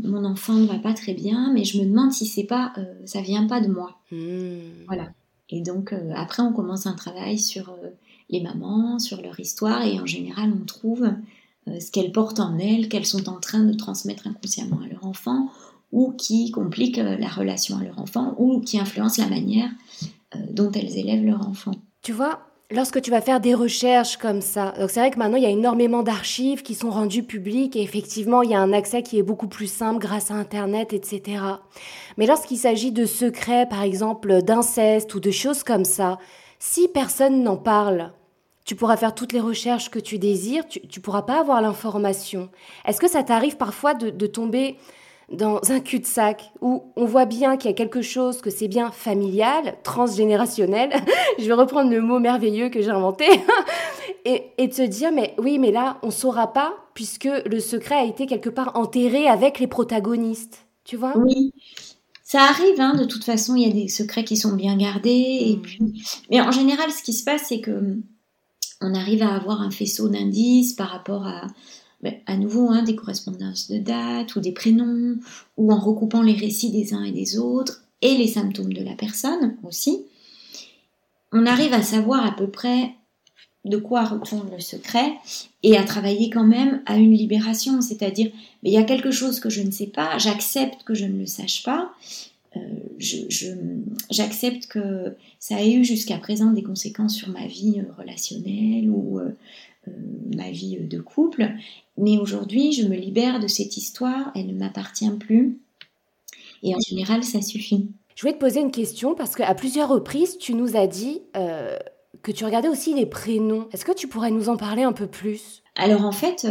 [0.02, 2.74] mon enfant ne va pas très bien, mais je me demande si c'est pas,
[3.06, 3.96] ça vient pas de moi.
[4.10, 4.84] Hmm.
[4.86, 5.08] Voilà.
[5.52, 7.76] Et donc après, on commence un travail sur
[8.30, 11.12] les mamans, sur leur histoire, et en général, on trouve
[11.68, 15.06] euh, ce qu'elles portent en elles, qu'elles sont en train de transmettre inconsciemment à leur
[15.06, 15.50] enfant,
[15.92, 19.70] ou qui compliquent euh, la relation à leur enfant, ou qui influencent la manière
[20.34, 21.72] euh, dont elles élèvent leur enfant.
[22.02, 22.40] Tu vois,
[22.72, 25.46] lorsque tu vas faire des recherches comme ça, donc c'est vrai que maintenant il y
[25.46, 29.18] a énormément d'archives qui sont rendues publiques et effectivement il y a un accès qui
[29.18, 31.42] est beaucoup plus simple grâce à Internet, etc.
[32.16, 36.18] Mais lorsqu'il s'agit de secrets, par exemple d'inceste ou de choses comme ça,
[36.58, 38.12] si personne n'en parle,
[38.64, 42.48] tu pourras faire toutes les recherches que tu désires, tu ne pourras pas avoir l'information.
[42.86, 44.76] Est-ce que ça t'arrive parfois de, tomber
[45.30, 48.90] dans un cul-de-sac où on voit bien qu'il y a quelque chose, que c'est bien
[48.90, 50.90] familial, transgénérationnel,
[51.38, 53.26] je vais reprendre le mot merveilleux que j'ai inventé,
[54.24, 57.60] et, et, de se dire, mais oui, mais là, on ne saura pas puisque le
[57.60, 61.16] secret a été quelque part enterré avec les protagonistes, tu vois?
[61.16, 61.52] Oui,
[62.22, 65.10] ça arrive, hein, de toute façon, il y a des secrets qui sont bien gardés,
[65.10, 65.62] et mmh.
[65.62, 65.78] puis...
[66.30, 67.98] mais en général, ce qui se passe, c'est que
[68.82, 71.46] on arrive à avoir un faisceau d'indices par rapport à,
[72.26, 75.16] à nouveau, hein, des correspondances de dates ou des prénoms,
[75.56, 78.94] ou en recoupant les récits des uns et des autres, et les symptômes de la
[78.94, 80.04] personne aussi.
[81.32, 82.94] On arrive à savoir à peu près
[83.64, 85.12] de quoi retourne le secret
[85.62, 88.30] et à travailler quand même à une libération, c'est-à-dire
[88.62, 91.20] mais il y a quelque chose que je ne sais pas, j'accepte que je ne
[91.20, 91.92] le sache pas,
[92.56, 92.60] euh,
[94.10, 99.20] j'accepte que ça ait eu jusqu'à présent des conséquences sur ma vie euh, relationnelle ou
[99.20, 99.30] euh,
[100.34, 101.50] ma vie de couple,
[101.96, 105.60] mais aujourd'hui je me libère de cette histoire, elle ne m'appartient plus,
[106.62, 107.90] et en général ça suffit.
[108.14, 112.32] Je voulais te poser une question parce qu'à plusieurs reprises tu nous as dit que
[112.32, 113.68] tu regardais aussi les prénoms.
[113.72, 115.62] Est-ce que tu pourrais nous en parler un peu plus?
[115.76, 116.46] Alors en fait,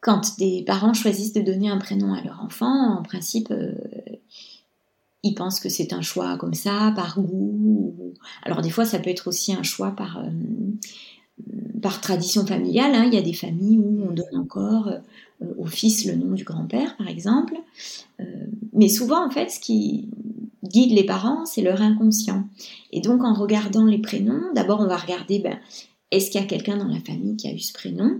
[0.00, 3.52] quand des parents choisissent de donner un prénom à leur enfant, en principe,
[5.22, 8.14] ils pensent que c'est un choix comme ça, par goût.
[8.42, 10.30] Alors des fois, ça peut être aussi un choix par, euh,
[11.82, 12.94] par tradition familiale.
[12.94, 13.04] Hein.
[13.06, 16.44] Il y a des familles où on donne encore euh, au fils le nom du
[16.44, 17.54] grand-père, par exemple.
[18.20, 18.24] Euh,
[18.72, 20.08] mais souvent, en fait, ce qui
[20.64, 22.48] guide les parents, c'est leur inconscient.
[22.92, 25.58] Et donc, en regardant les prénoms, d'abord, on va regarder, ben,
[26.10, 28.18] est-ce qu'il y a quelqu'un dans la famille qui a eu ce prénom?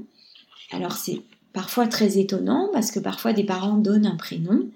[0.73, 4.67] Alors, c'est parfois très étonnant parce que parfois des parents donnent un prénom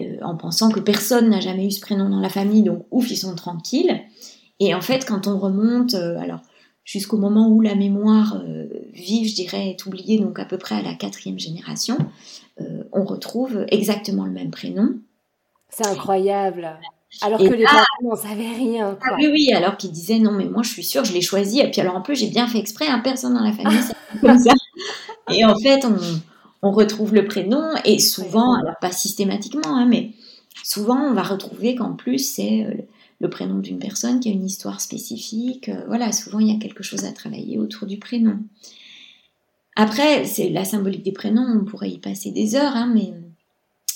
[0.00, 3.10] euh, en pensant que personne n'a jamais eu ce prénom dans la famille, donc ouf,
[3.10, 4.00] ils sont tranquilles.
[4.58, 6.40] Et en fait, quand on remonte, alors
[6.88, 10.74] jusqu'au moment où la mémoire euh, vive, je dirais, est oubliée, donc à peu près
[10.74, 11.98] à la quatrième génération,
[12.92, 14.94] on retrouve exactement le même prénom.
[15.68, 16.76] C'est incroyable.
[17.22, 18.98] Alors que les parents n'en savaient rien.
[19.00, 21.60] Ah oui, oui, alors qu'ils disaient non, mais moi je suis sûre, je l'ai choisi.
[21.60, 23.78] Et puis alors en plus, j'ai bien fait exprès, hein, personne dans la famille,
[24.20, 24.54] comme ça.
[25.30, 25.96] Et en fait, on,
[26.62, 30.12] on retrouve le prénom et souvent, alors pas systématiquement, hein, mais
[30.64, 32.74] souvent on va retrouver qu'en plus c'est euh,
[33.20, 35.70] le prénom d'une personne qui a une histoire spécifique.
[35.86, 38.38] voilà, souvent il y a quelque chose à travailler autour du prénom.
[39.76, 43.12] Après, c'est la symbolique des prénoms, on pourrait y passer des heures, hein, mais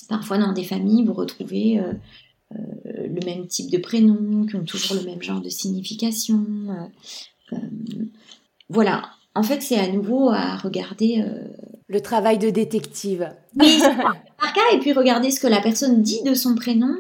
[0.09, 1.81] parfois dans des familles, vous retrouvez
[2.51, 6.47] le même type de prénoms, qui ont toujours le même genre de signification.
[8.69, 11.25] voilà, en fait, c'est à nouveau à regarder.
[11.92, 13.31] Euh, le travail de détective.
[13.59, 13.78] Oui,
[14.38, 16.94] par cas, et puis regarder ce que la personne dit de son prénom,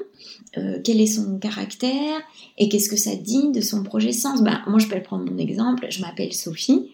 [0.58, 2.20] euh, quel est son caractère,
[2.58, 4.42] et qu'est-ce que ça dit de son projet sens.
[4.42, 5.86] Ben, moi, je peux prendre mon exemple.
[5.90, 6.90] Je m'appelle Sophie.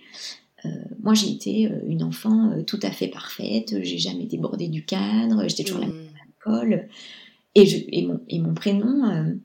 [0.64, 0.68] Euh,
[1.02, 3.76] moi, j'ai été une enfant tout à fait parfaite.
[3.82, 5.48] J'ai jamais débordé du cadre.
[5.48, 5.90] J'étais toujours la mmh.
[5.90, 6.88] à l'école.
[7.54, 9.37] Et, je, et, mon, et mon prénom,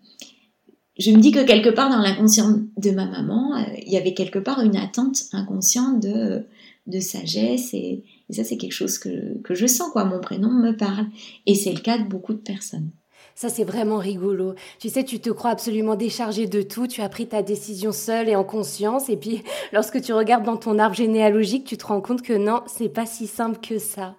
[0.97, 4.13] je me dis que quelque part dans l'inconscient de ma maman, euh, il y avait
[4.13, 6.45] quelque part une attente inconsciente de,
[6.87, 10.05] de sagesse et, ça c'est quelque chose que, que, je sens quoi.
[10.05, 11.07] Mon prénom me parle
[11.45, 12.91] et c'est le cas de beaucoup de personnes.
[13.35, 14.53] Ça, c'est vraiment rigolo.
[14.79, 18.29] Tu sais, tu te crois absolument déchargé de tout, tu as pris ta décision seule
[18.29, 22.01] et en conscience, et puis lorsque tu regardes dans ton arbre généalogique, tu te rends
[22.01, 24.15] compte que non, c'est pas si simple que ça.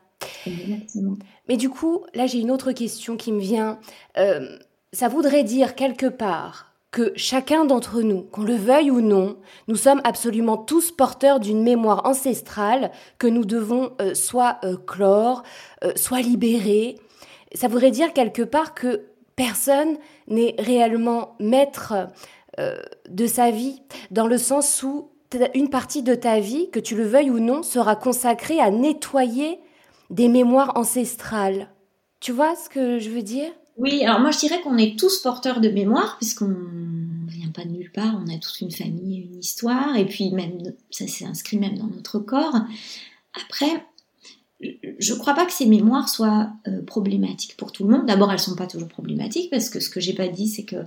[0.46, 1.16] Exactement.
[1.48, 3.78] Mais du coup, là, j'ai une autre question qui me vient.
[4.18, 4.58] Euh,
[4.92, 9.74] ça voudrait dire quelque part que chacun d'entre nous, qu'on le veuille ou non, nous
[9.74, 15.42] sommes absolument tous porteurs d'une mémoire ancestrale que nous devons euh, soit euh, clore,
[15.82, 16.94] euh, soit libérer.
[17.52, 19.96] Ça voudrait dire quelque part que personne
[20.28, 21.94] n'est réellement maître
[23.08, 25.10] de sa vie, dans le sens où
[25.54, 29.58] une partie de ta vie, que tu le veuilles ou non, sera consacrée à nettoyer
[30.10, 31.68] des mémoires ancestrales.
[32.20, 33.50] Tu vois ce que je veux dire?
[33.76, 37.64] Oui, alors moi je dirais qu'on est tous porteurs de mémoire, puisqu'on ne vient pas
[37.64, 40.58] de nulle part, on a toute une famille, une histoire, et puis même
[40.90, 42.56] ça s'est inscrit même dans notre corps.
[43.34, 43.84] Après,
[44.60, 48.06] je ne crois pas que ces mémoires soient euh, problématiques pour tout le monde.
[48.06, 50.64] D'abord, elles ne sont pas toujours problématiques, parce que ce que j'ai pas dit, c'est
[50.64, 50.84] que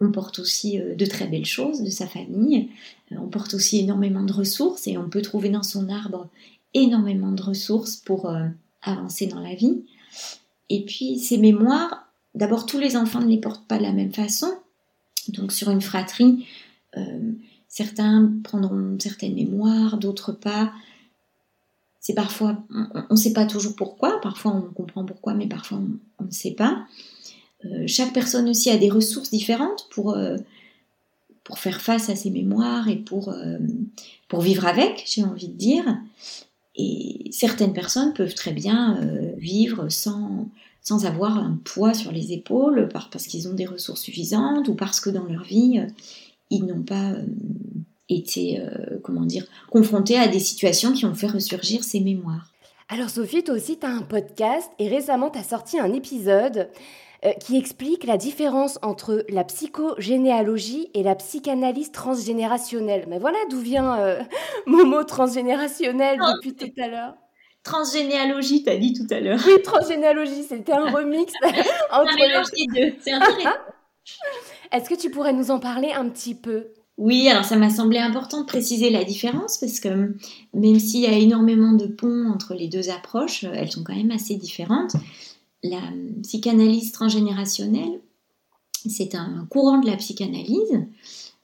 [0.00, 2.70] on porte aussi euh, de très belles choses de sa famille,
[3.12, 6.28] euh, on porte aussi énormément de ressources, et on peut trouver dans son arbre
[6.72, 8.32] énormément de ressources pour
[8.82, 9.82] avancer dans la vie.
[10.68, 14.12] Et puis ces mémoires, D'abord, tous les enfants ne les portent pas de la même
[14.12, 14.52] façon.
[15.28, 16.46] Donc, sur une fratrie,
[16.96, 17.32] euh,
[17.68, 20.72] certains prendront certaines mémoires, d'autres pas.
[22.00, 22.62] C'est parfois,
[23.10, 25.80] on ne sait pas toujours pourquoi, parfois on comprend pourquoi, mais parfois
[26.18, 26.86] on, ne sait pas.
[27.66, 30.38] Euh, chaque personne aussi a des ressources différentes pour, euh,
[31.56, 33.34] faire face à ces mémoires et pour,
[34.28, 35.98] pour vivre avec, j'ai envie de dire.
[36.76, 39.00] Et certaines personnes peuvent très bien
[39.36, 40.48] vivre sans,
[40.82, 45.00] sans avoir un poids sur les épaules parce qu'ils ont des ressources suffisantes ou parce
[45.00, 45.86] que dans leur vie, euh,
[46.50, 47.24] ils n'ont pas euh,
[48.08, 52.52] été, euh, comment dire, confrontés à des situations qui ont fait ressurgir ces mémoires.
[52.88, 56.68] Alors Sophie, toi aussi, tu as un podcast et récemment, tu as sorti un épisode
[57.38, 63.04] qui explique la différence entre la psychogénéalogie et la psychanalyse transgénérationnelle.
[63.10, 64.16] Mais voilà d'où vient
[64.66, 67.14] mon mot transgénérationnel depuis tout à l'heure.
[67.62, 69.40] Transgénéalogie, t'as dit tout à l'heure.
[69.46, 71.32] Oui, transgénéalogie, c'était un remix
[71.92, 72.96] entre les deux.
[73.00, 73.50] C'est intéressant.
[74.72, 76.68] Est-ce que tu pourrais nous en parler un petit peu?
[76.96, 80.14] Oui, alors ça m'a semblé important de préciser la différence parce que
[80.52, 84.10] même s'il y a énormément de ponts entre les deux approches, elles sont quand même
[84.10, 84.92] assez différentes.
[85.62, 85.80] La
[86.22, 88.00] psychanalyse transgénérationnelle,
[88.86, 90.86] c'est un courant de la psychanalyse.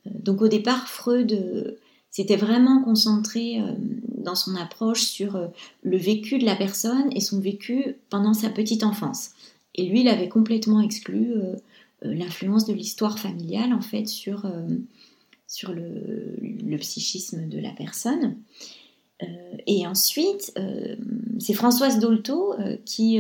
[0.05, 1.79] Donc au départ, Freud
[2.17, 3.73] s'était vraiment concentré euh,
[4.17, 5.49] dans son approche sur euh,
[5.83, 9.33] le vécu de la personne et son vécu pendant sa petite enfance.
[9.75, 11.57] Et lui, il avait complètement exclu euh,
[12.01, 14.51] l'influence de l'histoire familiale en fait sur,
[15.47, 18.37] sur le, psychisme de la personne.
[19.67, 20.53] et ensuite,
[21.39, 23.19] c'est Françoise Dolto qui,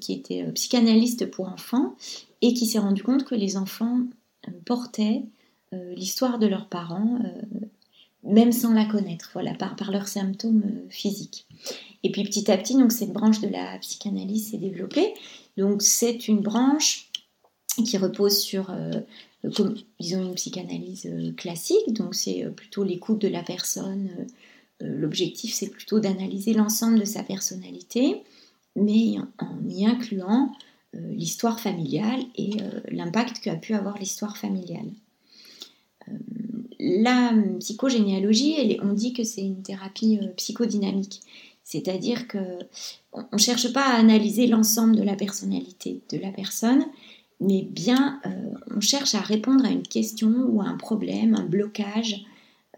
[0.00, 1.94] qui était psychanalyste pour enfants
[2.40, 4.00] et qui s'est rendu compte que les enfants
[4.64, 5.22] portaient
[5.72, 7.18] l'histoire de leurs parents
[8.26, 11.46] même sans la connaître, voilà, par, leurs symptômes euh, physiques.
[12.02, 15.14] Et puis petit à petit, donc cette branche de la psychanalyse s'est développée.
[15.56, 17.10] Donc c'est une branche
[17.84, 19.00] qui repose sur, euh,
[20.00, 21.92] disons, une psychanalyse euh, classique.
[21.92, 24.10] Donc c'est plutôt l'écoute de la personne.
[24.80, 28.22] L'objectif, c'est plutôt d'analyser l'ensemble de sa personnalité,
[28.74, 30.52] mais en y incluant
[30.92, 32.58] l'histoire familiale et
[32.90, 34.90] l'impact qu'a pu avoir l'histoire familiale
[36.78, 41.22] la psychogénéalogie, on dit que c'est une thérapie euh, psychodynamique.
[41.64, 42.38] C'est-à-dire que
[43.12, 46.84] on ne cherche pas à analyser l'ensemble de la personnalité de la personne,
[47.40, 48.30] mais bien euh,
[48.74, 52.24] on cherche à répondre à une question ou à un problème, un blocage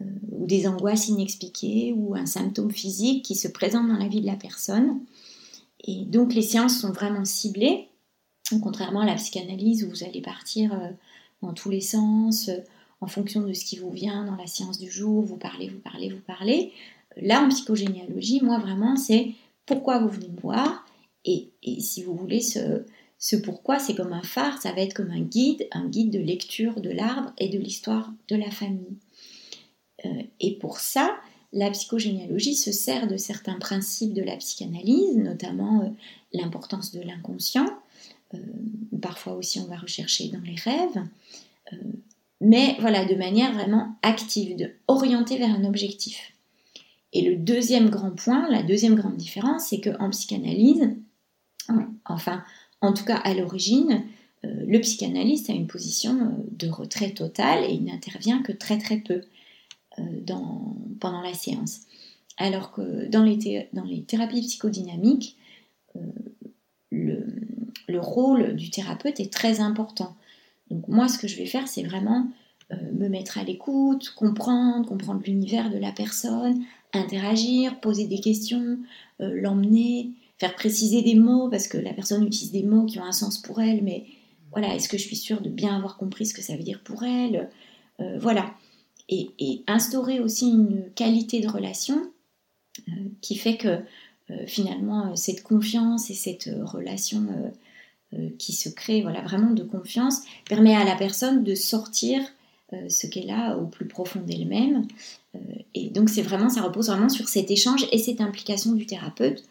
[0.01, 4.21] euh, ou des angoisses inexpliquées ou un symptôme physique qui se présente dans la vie
[4.21, 5.01] de la personne.
[5.83, 7.89] Et donc les séances sont vraiment ciblées,
[8.61, 10.71] contrairement à la psychanalyse où vous allez partir
[11.41, 12.49] dans tous les sens,
[13.01, 15.79] en fonction de ce qui vous vient dans la science du jour, vous parlez, vous
[15.79, 16.73] parlez, vous parlez.
[17.17, 19.31] Là, en psychogénéalogie, moi vraiment, c'est
[19.65, 20.85] pourquoi vous venez me voir.
[21.25, 25.21] Et, si vous voulez, ce, pourquoi, c'est comme un phare, ça va être comme un
[25.21, 28.97] guide, un guide de lecture de l'arbre et de l'histoire de la famille.
[30.05, 31.17] Euh, et pour ça,
[31.51, 35.89] la psychogénéalogie se sert de certains principes de la psychanalyse, notamment euh,
[36.33, 37.67] l'importance de l'inconscient.
[38.33, 38.37] Euh,
[39.01, 41.03] parfois aussi, on va rechercher dans les rêves
[42.41, 44.71] mais voilà, de manière vraiment active, de
[45.37, 46.33] vers un objectif.
[47.13, 50.95] Et le deuxième grand point, la deuxième grande différence, c'est qu'en psychanalyse,
[52.05, 52.43] enfin,
[52.81, 54.03] en tout cas à l'origine,
[54.45, 58.77] euh, le psychanalyste a une position euh, de retrait total et il n'intervient que très
[58.77, 59.21] très peu
[59.97, 60.03] euh,
[60.99, 61.81] pendant la séance.
[62.37, 63.37] Alors que dans les,
[64.07, 65.35] thérapies psychodynamiques,
[66.89, 70.15] le, rôle du thérapeute est très important.
[70.69, 72.27] Donc moi, ce que je vais faire, c'est vraiment
[72.71, 76.63] euh, me mettre à l'écoute, comprendre, comprendre l'univers de la personne,
[76.93, 78.77] interagir, poser des questions,
[79.21, 83.05] euh, l'emmener, faire préciser des mots, parce que la personne utilise des mots qui ont
[83.05, 84.05] un sens pour elle, mais
[84.51, 86.81] voilà, est-ce que je suis sûre de bien avoir compris ce que ça veut dire
[86.83, 87.49] pour elle
[88.01, 88.53] euh, Voilà.
[89.09, 92.11] Et, et, instaurer aussi une qualité de relation
[93.21, 93.79] qui fait que
[94.45, 97.51] finalement cette confiance et cette relation
[98.37, 102.21] qui se crée voilà, vraiment de confiance, permet à la personne de sortir
[102.73, 104.85] euh, ce qu'elle a au plus profond d'elle-même.
[105.35, 105.39] Euh,
[105.73, 109.43] et donc c'est vraiment, ça repose vraiment sur cet échange et cette implication du thérapeute,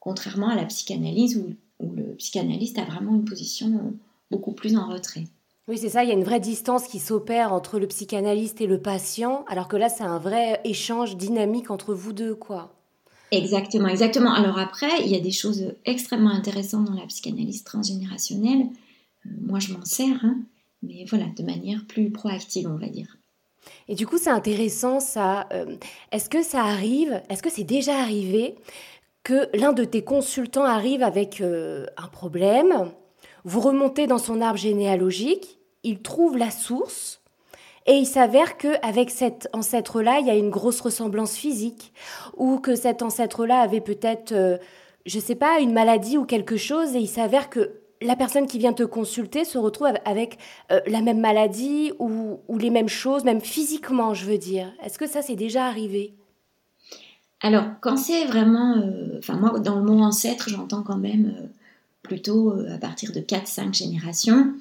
[0.00, 3.92] contrairement à la psychanalyse où, le psychanalyste a vraiment une position
[4.30, 5.24] beaucoup plus en retrait.
[5.68, 8.66] Oui, c'est ça, il y a une vraie distance qui s'opère entre le psychanalyste et
[8.66, 12.73] le patient, alors que là, c'est un vrai échange dynamique entre vous deux, quoi.
[13.36, 14.32] Exactement, exactement.
[14.32, 18.66] Alors après, il y a des choses extrêmement intéressantes dans la psychanalyse transgénérationnelle.
[19.26, 20.38] Euh, moi, je m'en sers, hein,
[20.82, 23.16] mais voilà, de manière plus proactive, on va dire.
[23.88, 25.48] Et du coup, c'est intéressant, ça.
[25.52, 25.76] Euh,
[26.12, 28.56] est-ce que ça arrive, est-ce que c'est déjà arrivé
[29.22, 32.90] que l'un de tes consultants arrive avec euh, un problème,
[33.44, 37.22] vous remontez dans son arbre généalogique, il trouve la source,
[37.86, 41.92] et il s'avère qu'avec cet ancêtre-là, il y a une grosse ressemblance physique,
[42.36, 44.56] ou que cet ancêtre-là avait peut-être, euh,
[45.04, 48.58] je sais pas, une maladie ou quelque chose, et il s'avère que la personne qui
[48.58, 50.38] vient te consulter se retrouve avec
[50.72, 54.72] euh, la même maladie ou, les mêmes choses, même physiquement, je veux dire.
[54.82, 56.14] Est-ce que ça, c'est déjà arrivé?
[57.42, 58.78] Alors, quand c'est vraiment...
[58.78, 61.50] Euh, enfin, moi, dans le mot ancêtre, j'entends quand même
[62.02, 64.52] plutôt à partir de 4-5 générations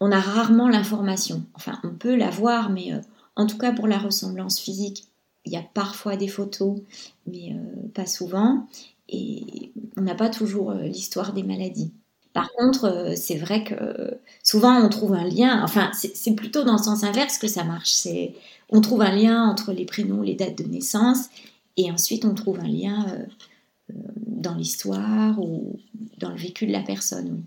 [0.00, 1.44] on a rarement l'information.
[1.54, 3.00] Enfin, on peut l'avoir, mais euh,
[3.36, 5.08] en tout cas pour la ressemblance physique,
[5.44, 6.80] il y a parfois des photos,
[7.26, 8.66] mais euh, pas souvent.
[9.08, 11.92] Et on n'a pas toujours euh, l'histoire des maladies.
[12.32, 16.82] Par contre, c'est vrai que souvent on trouve un lien, enfin c'est plutôt dans le
[16.82, 18.08] sens inverse que ça marche.
[18.70, 21.28] On trouve un lien entre les prénoms, les dates de naissance,
[21.76, 23.06] et ensuite on trouve un lien
[23.88, 25.78] dans l'histoire ou
[26.18, 27.44] dans le vécu de la personne.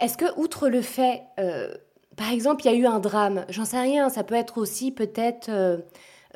[0.00, 1.74] Est-ce que, outre le fait, euh,
[2.16, 4.92] par exemple, il y a eu un drame, j'en sais rien, ça peut être aussi
[4.92, 5.78] peut-être euh,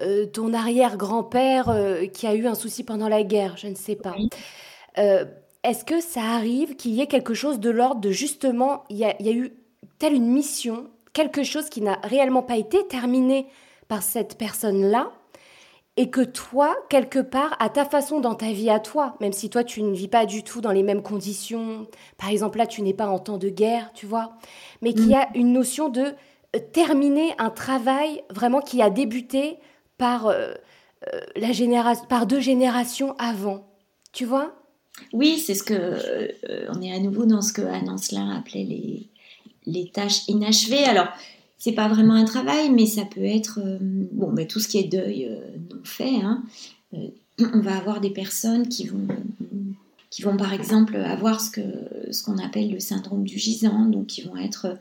[0.01, 1.75] euh, ton arrière-grand-père
[2.13, 4.15] qui a eu un souci pendant la guerre, je ne sais pas.
[4.97, 9.05] Est-ce que ça arrive qu'il y ait quelque chose de l'ordre de justement, il y,
[9.05, 9.53] a, il y a eu
[9.99, 13.47] telle une mission, quelque chose qui n'a réellement pas été terminé
[13.87, 15.13] par cette personne-là,
[15.97, 19.51] et que toi, quelque part, à ta façon dans ta vie à toi, même si
[19.51, 21.87] toi tu ne vis pas du tout dans les mêmes conditions,
[22.17, 24.39] par exemple là tu n'es pas en temps de guerre, tu vois,
[24.81, 25.33] mais qu'il y a mm.
[25.35, 29.59] une notion de euh, terminer un travail vraiment qui a débuté
[29.99, 30.55] par, euh,
[31.13, 33.67] euh, la génération, par deux générations avant,
[34.13, 34.55] tu vois?
[35.13, 39.09] Oui, c'est ce que on est à nouveau dans ce que Anne Ancelin appelait les,
[39.67, 40.85] les tâches inachevées.
[40.85, 41.09] Alors
[41.63, 44.79] c'est pas vraiment un travail, mais ça peut être euh, bon, mais tout ce qui
[44.79, 45.37] est deuil euh,
[45.71, 46.17] non fait.
[46.17, 46.43] Hein.
[46.95, 47.07] Euh,
[47.55, 49.07] on va avoir des personnes qui vont
[50.11, 51.63] qui vont par exemple avoir ce que
[52.11, 54.77] ce qu'on appelle le syndrome du gisant, donc qui vont être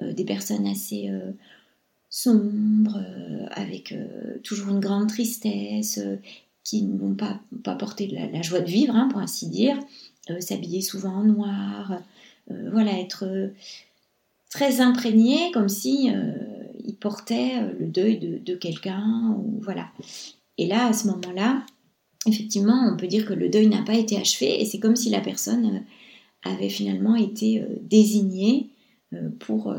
[0.00, 1.10] des personnes assez
[2.08, 3.02] sombres,
[3.50, 3.92] avec
[4.44, 5.98] toujours une grande tristesse,
[6.62, 9.76] qui ne vont pas, pas porter de la, joie de vivre, hein, pour ainsi dire,
[10.38, 11.98] s'habiller souvent en noir,
[12.48, 13.26] voilà, être
[14.50, 16.32] très imprégné, comme si euh,
[16.84, 19.88] il portait euh, le deuil de, quelqu'un, voilà.
[20.58, 21.64] Et là, à ce moment-là,
[22.26, 25.10] effectivement, on peut dire que le deuil n'a pas été achevé, et c'est comme si
[25.10, 28.70] la personne euh, avait finalement été désignée
[29.40, 29.74] pour,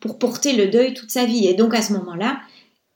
[0.00, 1.46] pour porter le deuil toute sa vie.
[1.46, 2.40] Et donc à ce moment-là,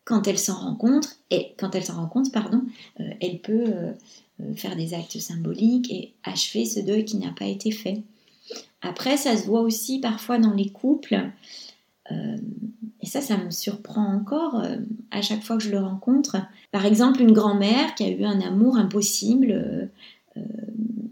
[0.05, 2.63] quand elle s'en rend compte, et quand elle s'en rend compte, pardon,
[3.21, 3.67] elle peut
[4.57, 8.03] faire des actes symboliques et achever ce deuil qui n'a pas été fait.
[8.83, 11.31] Après, ça se voit aussi parfois dans les couples.
[12.11, 12.37] Euh,
[13.01, 14.63] et ça, ça me surprend encore
[15.11, 16.37] à chaque fois que je le rencontre.
[16.71, 19.91] Par exemple, une grand-mère qui a eu un amour impossible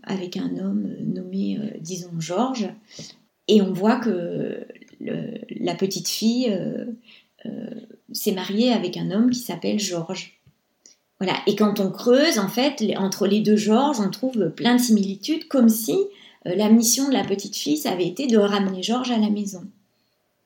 [0.02, 2.70] avec un homme nommé, disons, Georges,
[3.46, 4.66] et on voit que
[5.00, 6.58] la petite fille
[8.12, 10.40] s'est mariée avec un homme qui s'appelle Georges.
[11.22, 11.38] Voilà.
[11.46, 15.46] Et quand on creuse, en fait, entre les deux Georges, on trouve plein de similitudes,
[15.46, 19.10] comme si euh, la mission de la petite fille, ça avait été de ramener Georges
[19.10, 19.62] à la maison.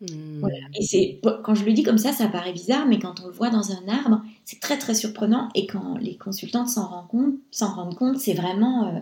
[0.00, 0.40] Hmm.
[0.40, 0.58] Voilà.
[0.78, 3.32] Et c'est quand je le dis comme ça, ça paraît bizarre, mais quand on le
[3.32, 5.48] voit dans un arbre, c'est très très surprenant.
[5.54, 9.00] Et quand les consultantes s'en rendent compte, s'en rendent compte, c'est vraiment euh,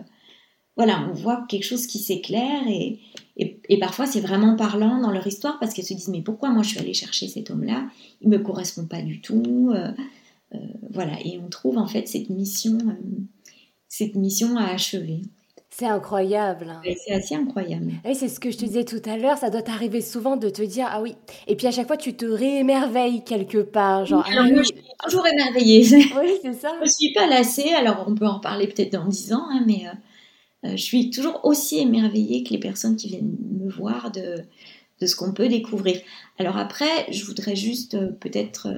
[0.77, 2.99] voilà, on voit quelque chose qui s'éclaire et,
[3.37, 6.63] et, parfois c'est vraiment parlant dans leur histoire parce qu'elles se disent mais pourquoi moi
[6.63, 7.87] je suis allée chercher cet homme-là,
[8.21, 9.71] il me correspond pas du tout.
[9.73, 9.91] Euh,
[10.53, 10.57] euh,
[10.91, 13.21] voilà, et on trouve en fait cette mission, euh,
[13.87, 15.21] cette mission à achever.
[15.77, 16.79] C'est incroyable.
[17.05, 17.91] C'est assez incroyable.
[18.05, 20.49] Et c'est ce que je te disais tout à l'heure, ça doit t'arriver souvent de
[20.49, 21.15] te dire ah oui.
[21.47, 24.25] Et puis à chaque fois tu te réémerveilles quelque part, genre.
[24.25, 25.83] alors ah moi je suis toujours émerveillée.
[26.17, 26.71] Oui c'est ça.
[26.81, 27.73] je suis pas lassée.
[27.73, 29.83] Alors on peut en parler peut-être dans dix ans, hein, mais
[30.63, 34.45] euh, je suis toujours aussi émerveillée que les personnes qui viennent me voir de
[35.01, 35.99] de ce qu'on peut découvrir.
[36.39, 38.69] Alors après, je voudrais juste peut-être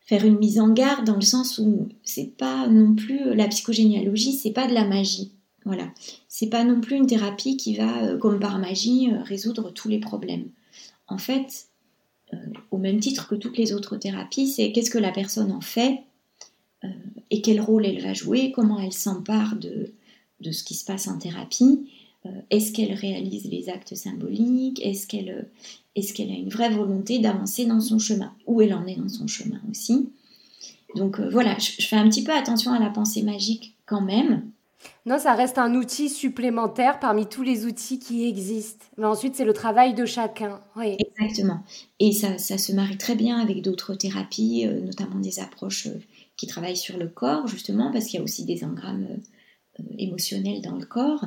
[0.00, 4.34] faire une mise en garde dans le sens où c'est pas non plus la psychogénéalogie,
[4.34, 5.32] c'est pas de la magie.
[5.64, 5.88] Voilà,
[6.28, 9.88] c'est pas non plus une thérapie qui va, euh, comme par magie, euh, résoudre tous
[9.88, 10.48] les problèmes.
[11.06, 11.66] En fait,
[12.34, 12.36] euh,
[12.70, 16.00] au même titre que toutes les autres thérapies, c'est qu'est-ce que la personne en fait
[17.30, 19.92] et quel rôle elle va jouer, comment elle s'empare de,
[20.40, 21.88] de ce qui se passe en thérapie,
[22.50, 25.46] est-ce qu'elle réalise les actes symboliques, est-ce qu'elle
[25.94, 29.28] qu'elle a une vraie volonté d'avancer dans son chemin Où elle en est dans son
[29.28, 30.08] chemin aussi
[30.96, 34.42] Donc voilà, je, fais un petit peu attention à la pensée magique quand même.
[35.06, 38.84] Non, ça reste un outil supplémentaire parmi tous les outils qui existent.
[38.98, 40.60] Mais ensuite, c'est le travail de chacun.
[40.76, 40.96] Oui.
[40.98, 41.62] Exactement.
[41.98, 45.98] Et ça, se marie très bien avec d'autres thérapies, euh, notamment des approches euh,
[46.36, 49.06] qui travaillent sur le corps, justement, parce qu'il y a aussi des engrammes
[49.98, 51.24] émotionnels dans le corps.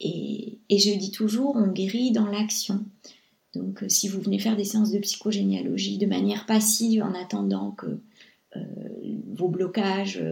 [0.00, 2.84] et, je dis toujours, on guérit dans l'action.
[3.54, 7.70] Donc, euh, si vous venez faire des séances de psychogénéalogie de manière passive en attendant
[7.72, 7.98] que
[8.56, 8.60] euh,
[9.34, 10.22] vos blocages,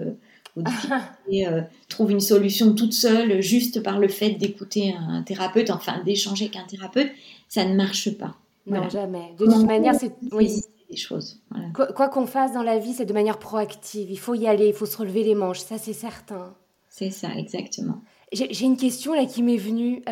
[0.59, 6.47] euh, trouvent une solution toute seule juste par le fait d'écouter un, thérapeute, enfin d'échanger
[6.47, 7.11] avec un thérapeute,
[7.49, 8.37] ça ne marche pas.
[8.67, 9.35] Non, jamais.
[9.39, 10.61] De toute manière, c'est oui.
[10.91, 11.41] des choses.
[11.75, 14.11] Quoi qu'on fasse dans la vie, c'est de manière proactive.
[14.11, 16.55] Il faut y aller, il faut se relever les manches, ça c'est certain.
[16.89, 18.03] C'est ça, exactement.
[18.33, 20.03] J'ai une question là qui m'est venue.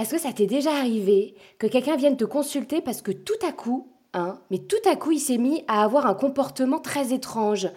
[0.00, 3.52] Est-ce que ça t'est déjà arrivé que quelqu'un vienne te consulter parce que tout à
[3.52, 7.68] coup, hein, mais tout à coup, il s'est mis à avoir un comportement très étrange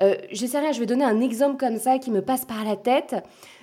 [0.00, 2.64] euh, je sais rien, je vais donner un exemple comme ça qui me passe par
[2.64, 3.16] la tête.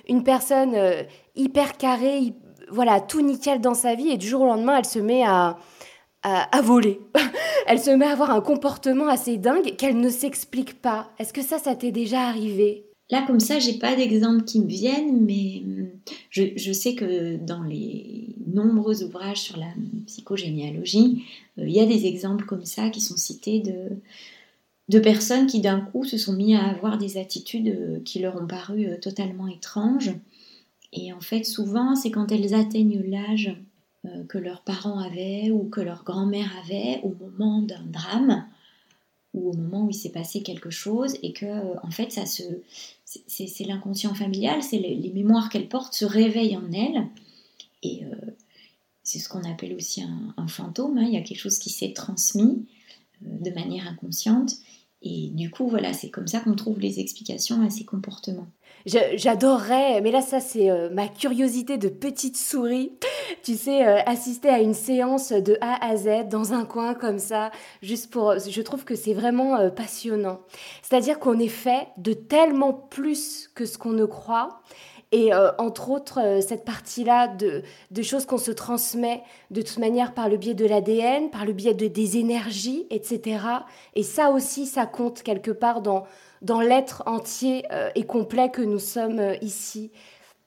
[0.08, 1.02] Une personne euh,
[1.34, 2.34] hyper carrée,
[2.70, 5.58] voilà, tout nickel dans sa vie, et du jour au lendemain, elle se met à,
[6.22, 7.00] à, voler.
[7.66, 11.10] elle se met à avoir un comportement assez dingue qu'elle ne s'explique pas.
[11.18, 12.84] Est-ce que ça, ça t'est déjà arrivé?
[13.10, 15.90] Là, comme ça, j'ai pas d'exemple qui me viennent, mais hum,
[16.30, 19.72] je, sais que dans les nombreux ouvrages sur la
[20.06, 21.22] psychogénéalogie,
[21.58, 23.90] euh, il y a des exemples comme ça qui sont cités de,
[24.88, 28.40] de personnes qui d'un coup se sont mis à avoir des attitudes euh, qui leur
[28.40, 30.12] ont paru euh, totalement étranges.
[30.92, 33.56] Et en fait, souvent, c'est quand elles atteignent l'âge
[34.28, 38.46] que leurs parents avaient ou que leur grand-mère avait au moment d'un drame
[39.34, 42.44] ou au moment où il s'est passé quelque chose et que en fait ça se
[43.26, 47.06] c'est l'inconscient familial, c'est les, mémoires qu'elle porte se réveillent en elle.
[47.82, 48.14] Et euh,
[49.02, 50.98] c'est ce qu'on appelle aussi un, fantôme.
[50.98, 51.04] Hein.
[51.06, 52.75] Il y a quelque chose qui s'est transmis euh,
[53.20, 54.52] de manière inconsciente.
[55.02, 58.48] Et du coup, voilà, c'est comme ça qu'on trouve les explications à ces comportements.
[58.86, 62.92] J'adorerais, mais là, ça, c'est euh, ma curiosité de petite souris.
[63.42, 67.18] Tu sais, euh, assister à une séance de A à Z dans un coin comme
[67.18, 67.50] ça,
[67.82, 68.38] juste pour.
[68.38, 70.40] Je trouve que c'est vraiment euh, passionnant.
[70.82, 74.60] C'est-à-dire qu'on est fait de tellement plus que ce qu'on ne croit.
[75.12, 77.62] Et entre autres, cette partie-là de,
[78.02, 81.74] choses qu'on se transmet de toute manière par le biais de l'ADN, par le biais
[81.74, 83.38] de, des énergies, etc.
[83.94, 86.04] Et ça aussi, ça compte quelque part dans,
[86.42, 89.90] dans l'être entier euh, et complet que nous sommes euh, ici.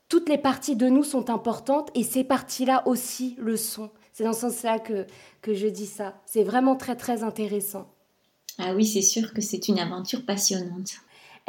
[0.07, 3.91] Toutes les parties de nous sont importantes et ces parties-là aussi le sont.
[4.11, 5.05] C'est dans ce sens-là que,
[5.41, 6.19] que je dis ça.
[6.25, 7.87] C'est vraiment très très intéressant.
[8.57, 10.95] Ah oui, c'est sûr que c'est une aventure passionnante.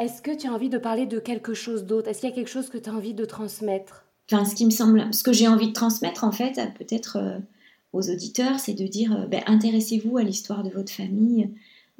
[0.01, 2.07] Est-ce que tu as envie de parler de quelque chose d'autre?
[2.09, 4.03] Est-ce qu'il y a quelque chose que tu as envie de transmettre?
[4.31, 7.37] Enfin, ce qui me semble, ce que j'ai envie de transmettre en fait, peut-être euh,
[7.93, 11.51] aux auditeurs, c'est de dire ben, intéressez-vous à l'histoire de votre famille,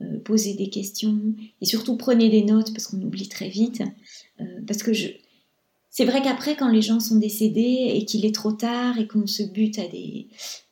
[0.02, 1.20] euh, poser des questions
[1.62, 3.84] et surtout prenez des notes parce qu'on oublie très vite.
[4.40, 5.10] Euh, parce que je...
[5.92, 9.28] c'est vrai qu'après, quand les gens sont décédés et qu'il est trop tard et qu'on
[9.28, 10.28] se bute à des,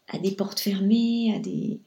[0.08, 1.80] à des portes fermées, à des.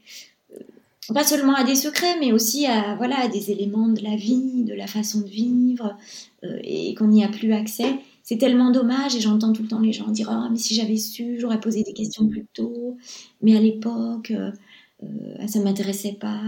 [1.11, 4.65] Euh, pas seulement à des secrets, mais aussi à, voilà, des éléments de la vie,
[4.65, 5.97] de la façon de vivre,
[6.65, 7.99] et qu'on n'y a plus accès.
[8.25, 10.97] C'est tellement dommage, et j'entends tout le temps les gens dire Ah, mais si j'avais
[10.97, 12.97] su, j'aurais posé des questions plus tôt,
[13.41, 14.33] mais à l'époque,
[15.47, 16.43] ça ne m'intéressait pas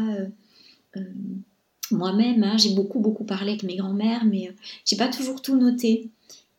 [1.91, 4.53] moi-même, hein, j'ai beaucoup, beaucoup parlé avec mes grands-mères, mais euh,
[4.85, 6.11] j'ai pas toujours tout noté.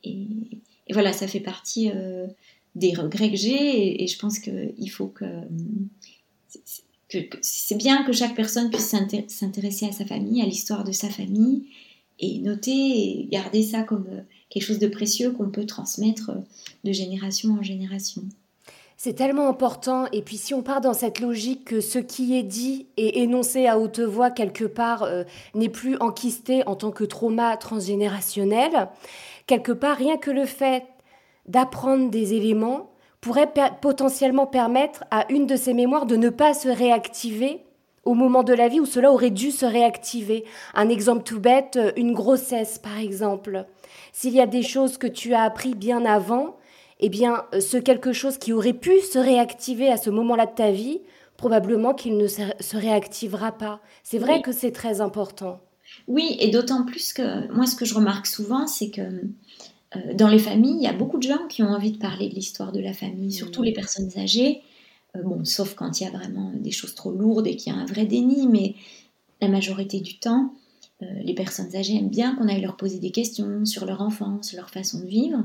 [0.04, 0.28] Et,
[0.92, 2.28] voilà, ça fait partie euh,
[2.76, 5.26] des regrets que j'ai, et, je pense qu'il faut que.
[7.42, 8.96] C'est bien que chaque personne puisse
[9.28, 11.68] s'intéresser à sa famille, à l'histoire de sa famille,
[12.20, 16.32] et noter et garder ça comme euh, quelque chose de précieux qu'on peut transmettre
[16.84, 18.24] de génération en génération.
[18.98, 20.06] C'est tellement important.
[20.14, 23.68] Et puis si on part dans cette logique que ce qui est dit et énoncé
[23.68, 28.88] à haute voix quelque part euh, n'est plus enquisté en tant que trauma transgénérationnel,
[29.48, 30.86] quelque part rien que le fait
[31.48, 32.90] d'apprendre des éléments
[33.26, 33.52] pourrait
[33.82, 37.66] potentiellement permettre à une de ces mémoires de ne pas se réactiver
[38.04, 40.44] au moment de la vie où cela aurait dû se réactiver.
[40.76, 43.66] Un exemple tout bête, euh, une grossesse par exemple.
[44.14, 46.58] S'il y a des choses que tu as appris bien avant,
[47.00, 50.54] eh bien, euh, ce quelque chose qui aurait pu se réactiver à ce moment-là de
[50.54, 51.02] ta vie,
[51.36, 53.80] probablement qu'il ne se réactivera pas.
[54.04, 55.62] C'est vrai que c'est très important.
[56.08, 59.02] Oui, et d'autant plus que moi, ce que je remarque souvent, c'est que
[60.14, 62.36] dans les familles, il y a beaucoup de gens qui ont envie de parler de
[62.36, 64.62] l'histoire de la famille, surtout les personnes âgées.
[65.16, 67.76] Euh, bon, sauf quand il y a vraiment des choses trop lourdes et qu'il y
[67.76, 68.76] a un vrai déni, mais
[69.42, 70.54] la majorité du temps,
[71.02, 74.70] les personnes âgées aiment bien qu'on aille leur poser des questions sur leur enfance, leur
[74.70, 75.44] façon de vivre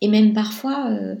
[0.00, 1.16] et même parfois euh,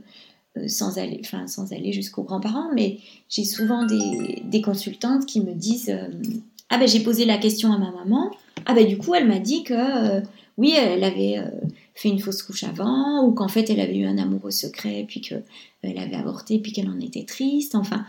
[0.56, 2.98] euh, sans aller, enfin, sans aller jusqu'aux grands-parents, mais
[3.28, 6.08] j'ai souvent des, des, consultantes qui me disent euh,
[6.70, 8.30] Ah ben j'ai posé la question à ma maman,
[8.66, 10.20] ah ben du coup elle m'a dit que
[10.58, 11.42] oui, elle avait
[11.94, 15.20] fait une fausse couche avant, ou qu'en fait elle avait eu un amoureux secret, puis
[15.20, 15.42] qu'elle
[15.82, 17.74] avait avorté, puis qu'elle en était triste.
[17.74, 18.04] Enfin,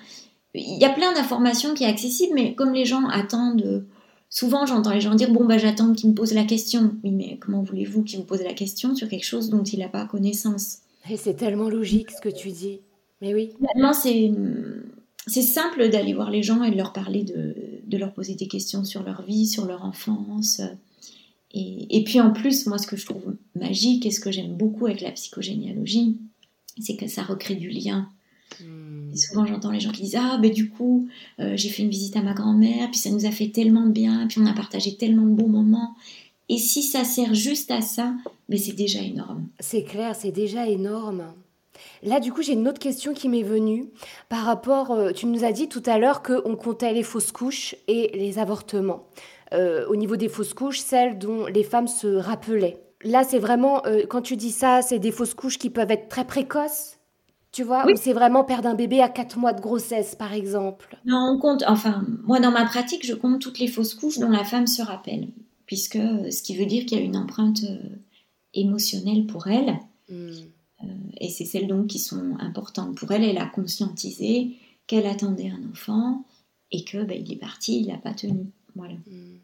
[0.54, 3.86] il y a plein d'informations qui sont accessibles, mais comme les gens attendent
[4.30, 6.96] Souvent, j'entends les gens dire Bon, bah, j'attends qu'il me pose la question.
[7.04, 9.88] Oui, mais comment voulez-vous qu'il vous pose la question sur quelque chose dont il n'a
[9.88, 10.80] pas connaissance?
[11.10, 12.82] Et c'est tellement logique ce que tu dis.
[13.22, 13.52] Mais oui.
[13.60, 14.32] Maintenant, c'est.
[15.30, 17.54] C'est simple d'aller voir les gens et de leur parler, de,
[17.88, 20.62] de, leur poser des questions sur leur vie, sur leur enfance.
[21.54, 24.56] Et, et, puis en plus, moi, ce que je trouve magique et ce que j'aime
[24.56, 26.18] beaucoup avec la psychogénéalogie,
[26.80, 28.10] c'est que ça recrée du lien.
[28.62, 29.14] Hmm.
[29.16, 31.08] souvent, j'entends les gens qui disent Ah, ben du coup,
[31.40, 33.92] euh, j'ai fait une visite à ma grand-mère, puis ça nous a fait tellement de
[33.92, 35.96] bien, puis on a partagé tellement de beaux moments.
[36.50, 38.16] Et si ça sert juste à ça,
[38.48, 39.48] ben c'est déjà énorme.
[39.60, 41.26] C'est clair, c'est déjà énorme.
[42.04, 43.90] Là, du coup, j'ai une autre question qui m'est venue
[44.30, 44.92] par rapport.
[44.92, 48.40] Euh, tu nous as dit tout à l'heure qu'on comptait les fausses couches et les
[48.40, 49.08] avortements.
[49.54, 52.84] Euh, au niveau des fausses couches, celles dont les femmes se rappelaient.
[53.04, 56.26] Là, c'est vraiment, quand tu dis ça, c'est des fausses couches qui peuvent être très
[56.26, 56.98] précoces
[57.58, 57.94] tu vois, oui.
[57.96, 60.96] c'est vraiment perdre un bébé à 4 mois de grossesse, par exemple?
[61.06, 64.30] Non, on compte, enfin, moi dans ma pratique, je compte toutes les fausses couches dont
[64.30, 65.30] la femme se rappelle,
[65.66, 67.96] puisque euh, ce qui veut dire qu'il y a une empreinte euh,
[68.54, 69.80] émotionnelle pour elle.
[70.08, 70.34] Hmm.
[70.84, 70.88] Euh,
[71.20, 73.24] et c'est celles donc qui sont importantes pour elle.
[73.24, 76.24] Elle a conscientisé qu'elle attendait un enfant
[76.72, 78.52] et que ben, il est parti, il n'a pas tenu.
[78.76, 78.94] Voilà.
[78.94, 79.38] Hmm.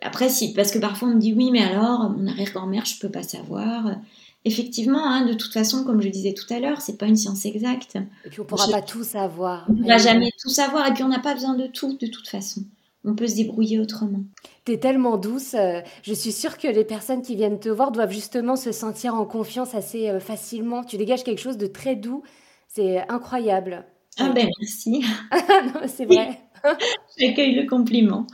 [0.00, 3.00] Après, si, parce que parfois on me dit oui, mais alors, mon arrière-grand-mère, je ne
[3.00, 3.96] peux pas savoir
[4.44, 7.44] effectivement, hein, de toute façon, comme je disais tout à l'heure, c'est pas une science
[7.44, 7.98] exacte.
[8.24, 9.66] Et puis on pourra pas tout savoir.
[9.68, 12.06] On ne pourra jamais tout savoir, et puis on n'a pas besoin de tout, de
[12.06, 12.62] toute façon.
[13.04, 14.24] On peut se débrouiller autrement.
[14.64, 15.54] Tu es tellement douce.
[15.54, 19.14] Euh, je suis sûre que les personnes qui viennent te voir doivent justement se sentir
[19.14, 20.84] en confiance assez euh, facilement.
[20.84, 22.22] Tu dégages quelque chose de très doux.
[22.68, 23.84] C'est incroyable.
[24.18, 25.04] Ah ben merci.
[25.86, 26.38] c'est vrai.
[27.18, 28.26] J'accueille le compliment.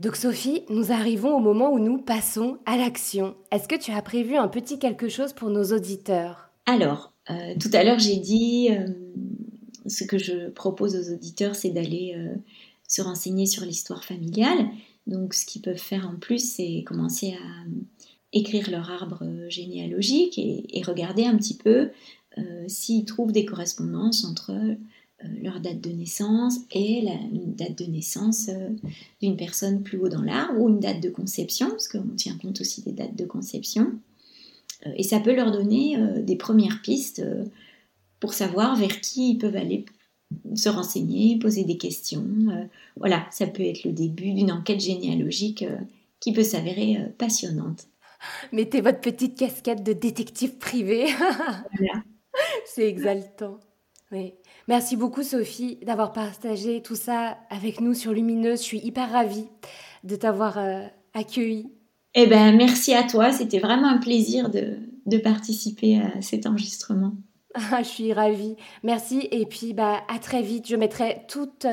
[0.00, 3.34] Donc Sophie, nous arrivons au moment où nous passons à l'action.
[3.50, 6.50] Est-ce que tu as prévu un petit quelque chose pour nos auditeurs?
[6.66, 8.86] Alors, euh, tout à l'heure j'ai dit, euh,
[9.86, 12.36] ce que je propose aux auditeurs, c'est d'aller euh,
[12.88, 14.68] se renseigner sur l'histoire familiale.
[15.06, 17.68] Donc ce qu'ils peuvent faire en plus, c'est commencer à
[18.32, 21.90] écrire leur arbre généalogique et, regarder un petit peu
[22.66, 24.52] s'ils trouvent des correspondances entre
[25.24, 28.68] euh, leur date de naissance et la date de naissance euh,
[29.20, 32.60] d'une personne plus haut dans l'arbre ou une date de conception, parce qu'on tient compte
[32.60, 33.98] aussi des dates de conception.
[34.86, 37.24] Euh, et ça peut leur donner des premières pistes
[38.20, 39.86] pour savoir vers qui ils peuvent aller
[40.54, 42.24] se renseigner, poser des questions.
[42.96, 45.64] voilà, ça peut être le début d'une enquête généalogique
[46.20, 47.86] qui peut s'avérer passionnante.
[48.52, 51.06] Mettez votre petite casquette de détective privé.
[51.78, 52.02] voilà.
[52.66, 53.60] C'est exaltant.
[54.10, 54.34] Oui.
[54.68, 58.60] Merci beaucoup Sophie d'avoir partagé tout ça avec nous sur Lumineuse.
[58.60, 59.48] Je suis hyper ravie
[60.04, 61.70] de t'avoir euh, accueilli.
[62.14, 67.12] Eh ben merci à toi, c'était vraiment un plaisir de, de participer à cet enregistrement.
[67.78, 68.56] je suis ravie.
[68.82, 69.28] Merci.
[69.30, 70.66] Et puis, bah, à très vite.
[70.66, 71.66] Je mettrai toutes.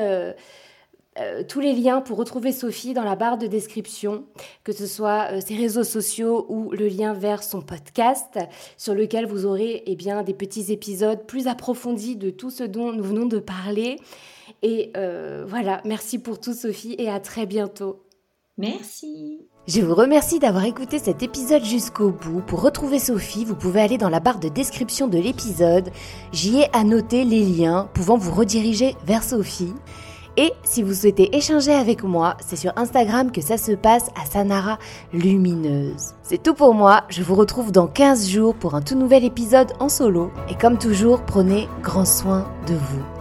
[1.18, 4.26] Euh, tous les liens pour retrouver Sophie dans la barre de description,
[4.66, 8.38] que ce soit euh, ses réseaux sociaux ou le lien vers son podcast,
[8.76, 12.92] sur lequel vous aurez eh bien, des petits épisodes plus approfondis de tout ce dont
[12.92, 13.96] nous venons de parler.
[14.62, 18.04] Et euh, voilà, merci pour tout Sophie et à très bientôt.
[18.58, 19.48] Merci.
[19.68, 22.42] Je vous remercie d'avoir écouté cet épisode jusqu'au bout.
[22.46, 25.90] Pour retrouver Sophie, vous pouvez aller dans la barre de description de l'épisode.
[26.32, 29.74] J'y ai annoté les liens pouvant vous rediriger vers Sophie.
[30.38, 34.30] Et si vous souhaitez échanger avec moi, c'est sur Instagram que ça se passe à
[34.30, 34.78] Sanara
[35.14, 36.14] Lumineuse.
[36.22, 39.74] C'est tout pour moi, je vous retrouve dans 15 jours pour un tout nouvel épisode
[39.80, 40.32] en solo.
[40.48, 43.15] Et comme toujours, prenez grand soin de vous.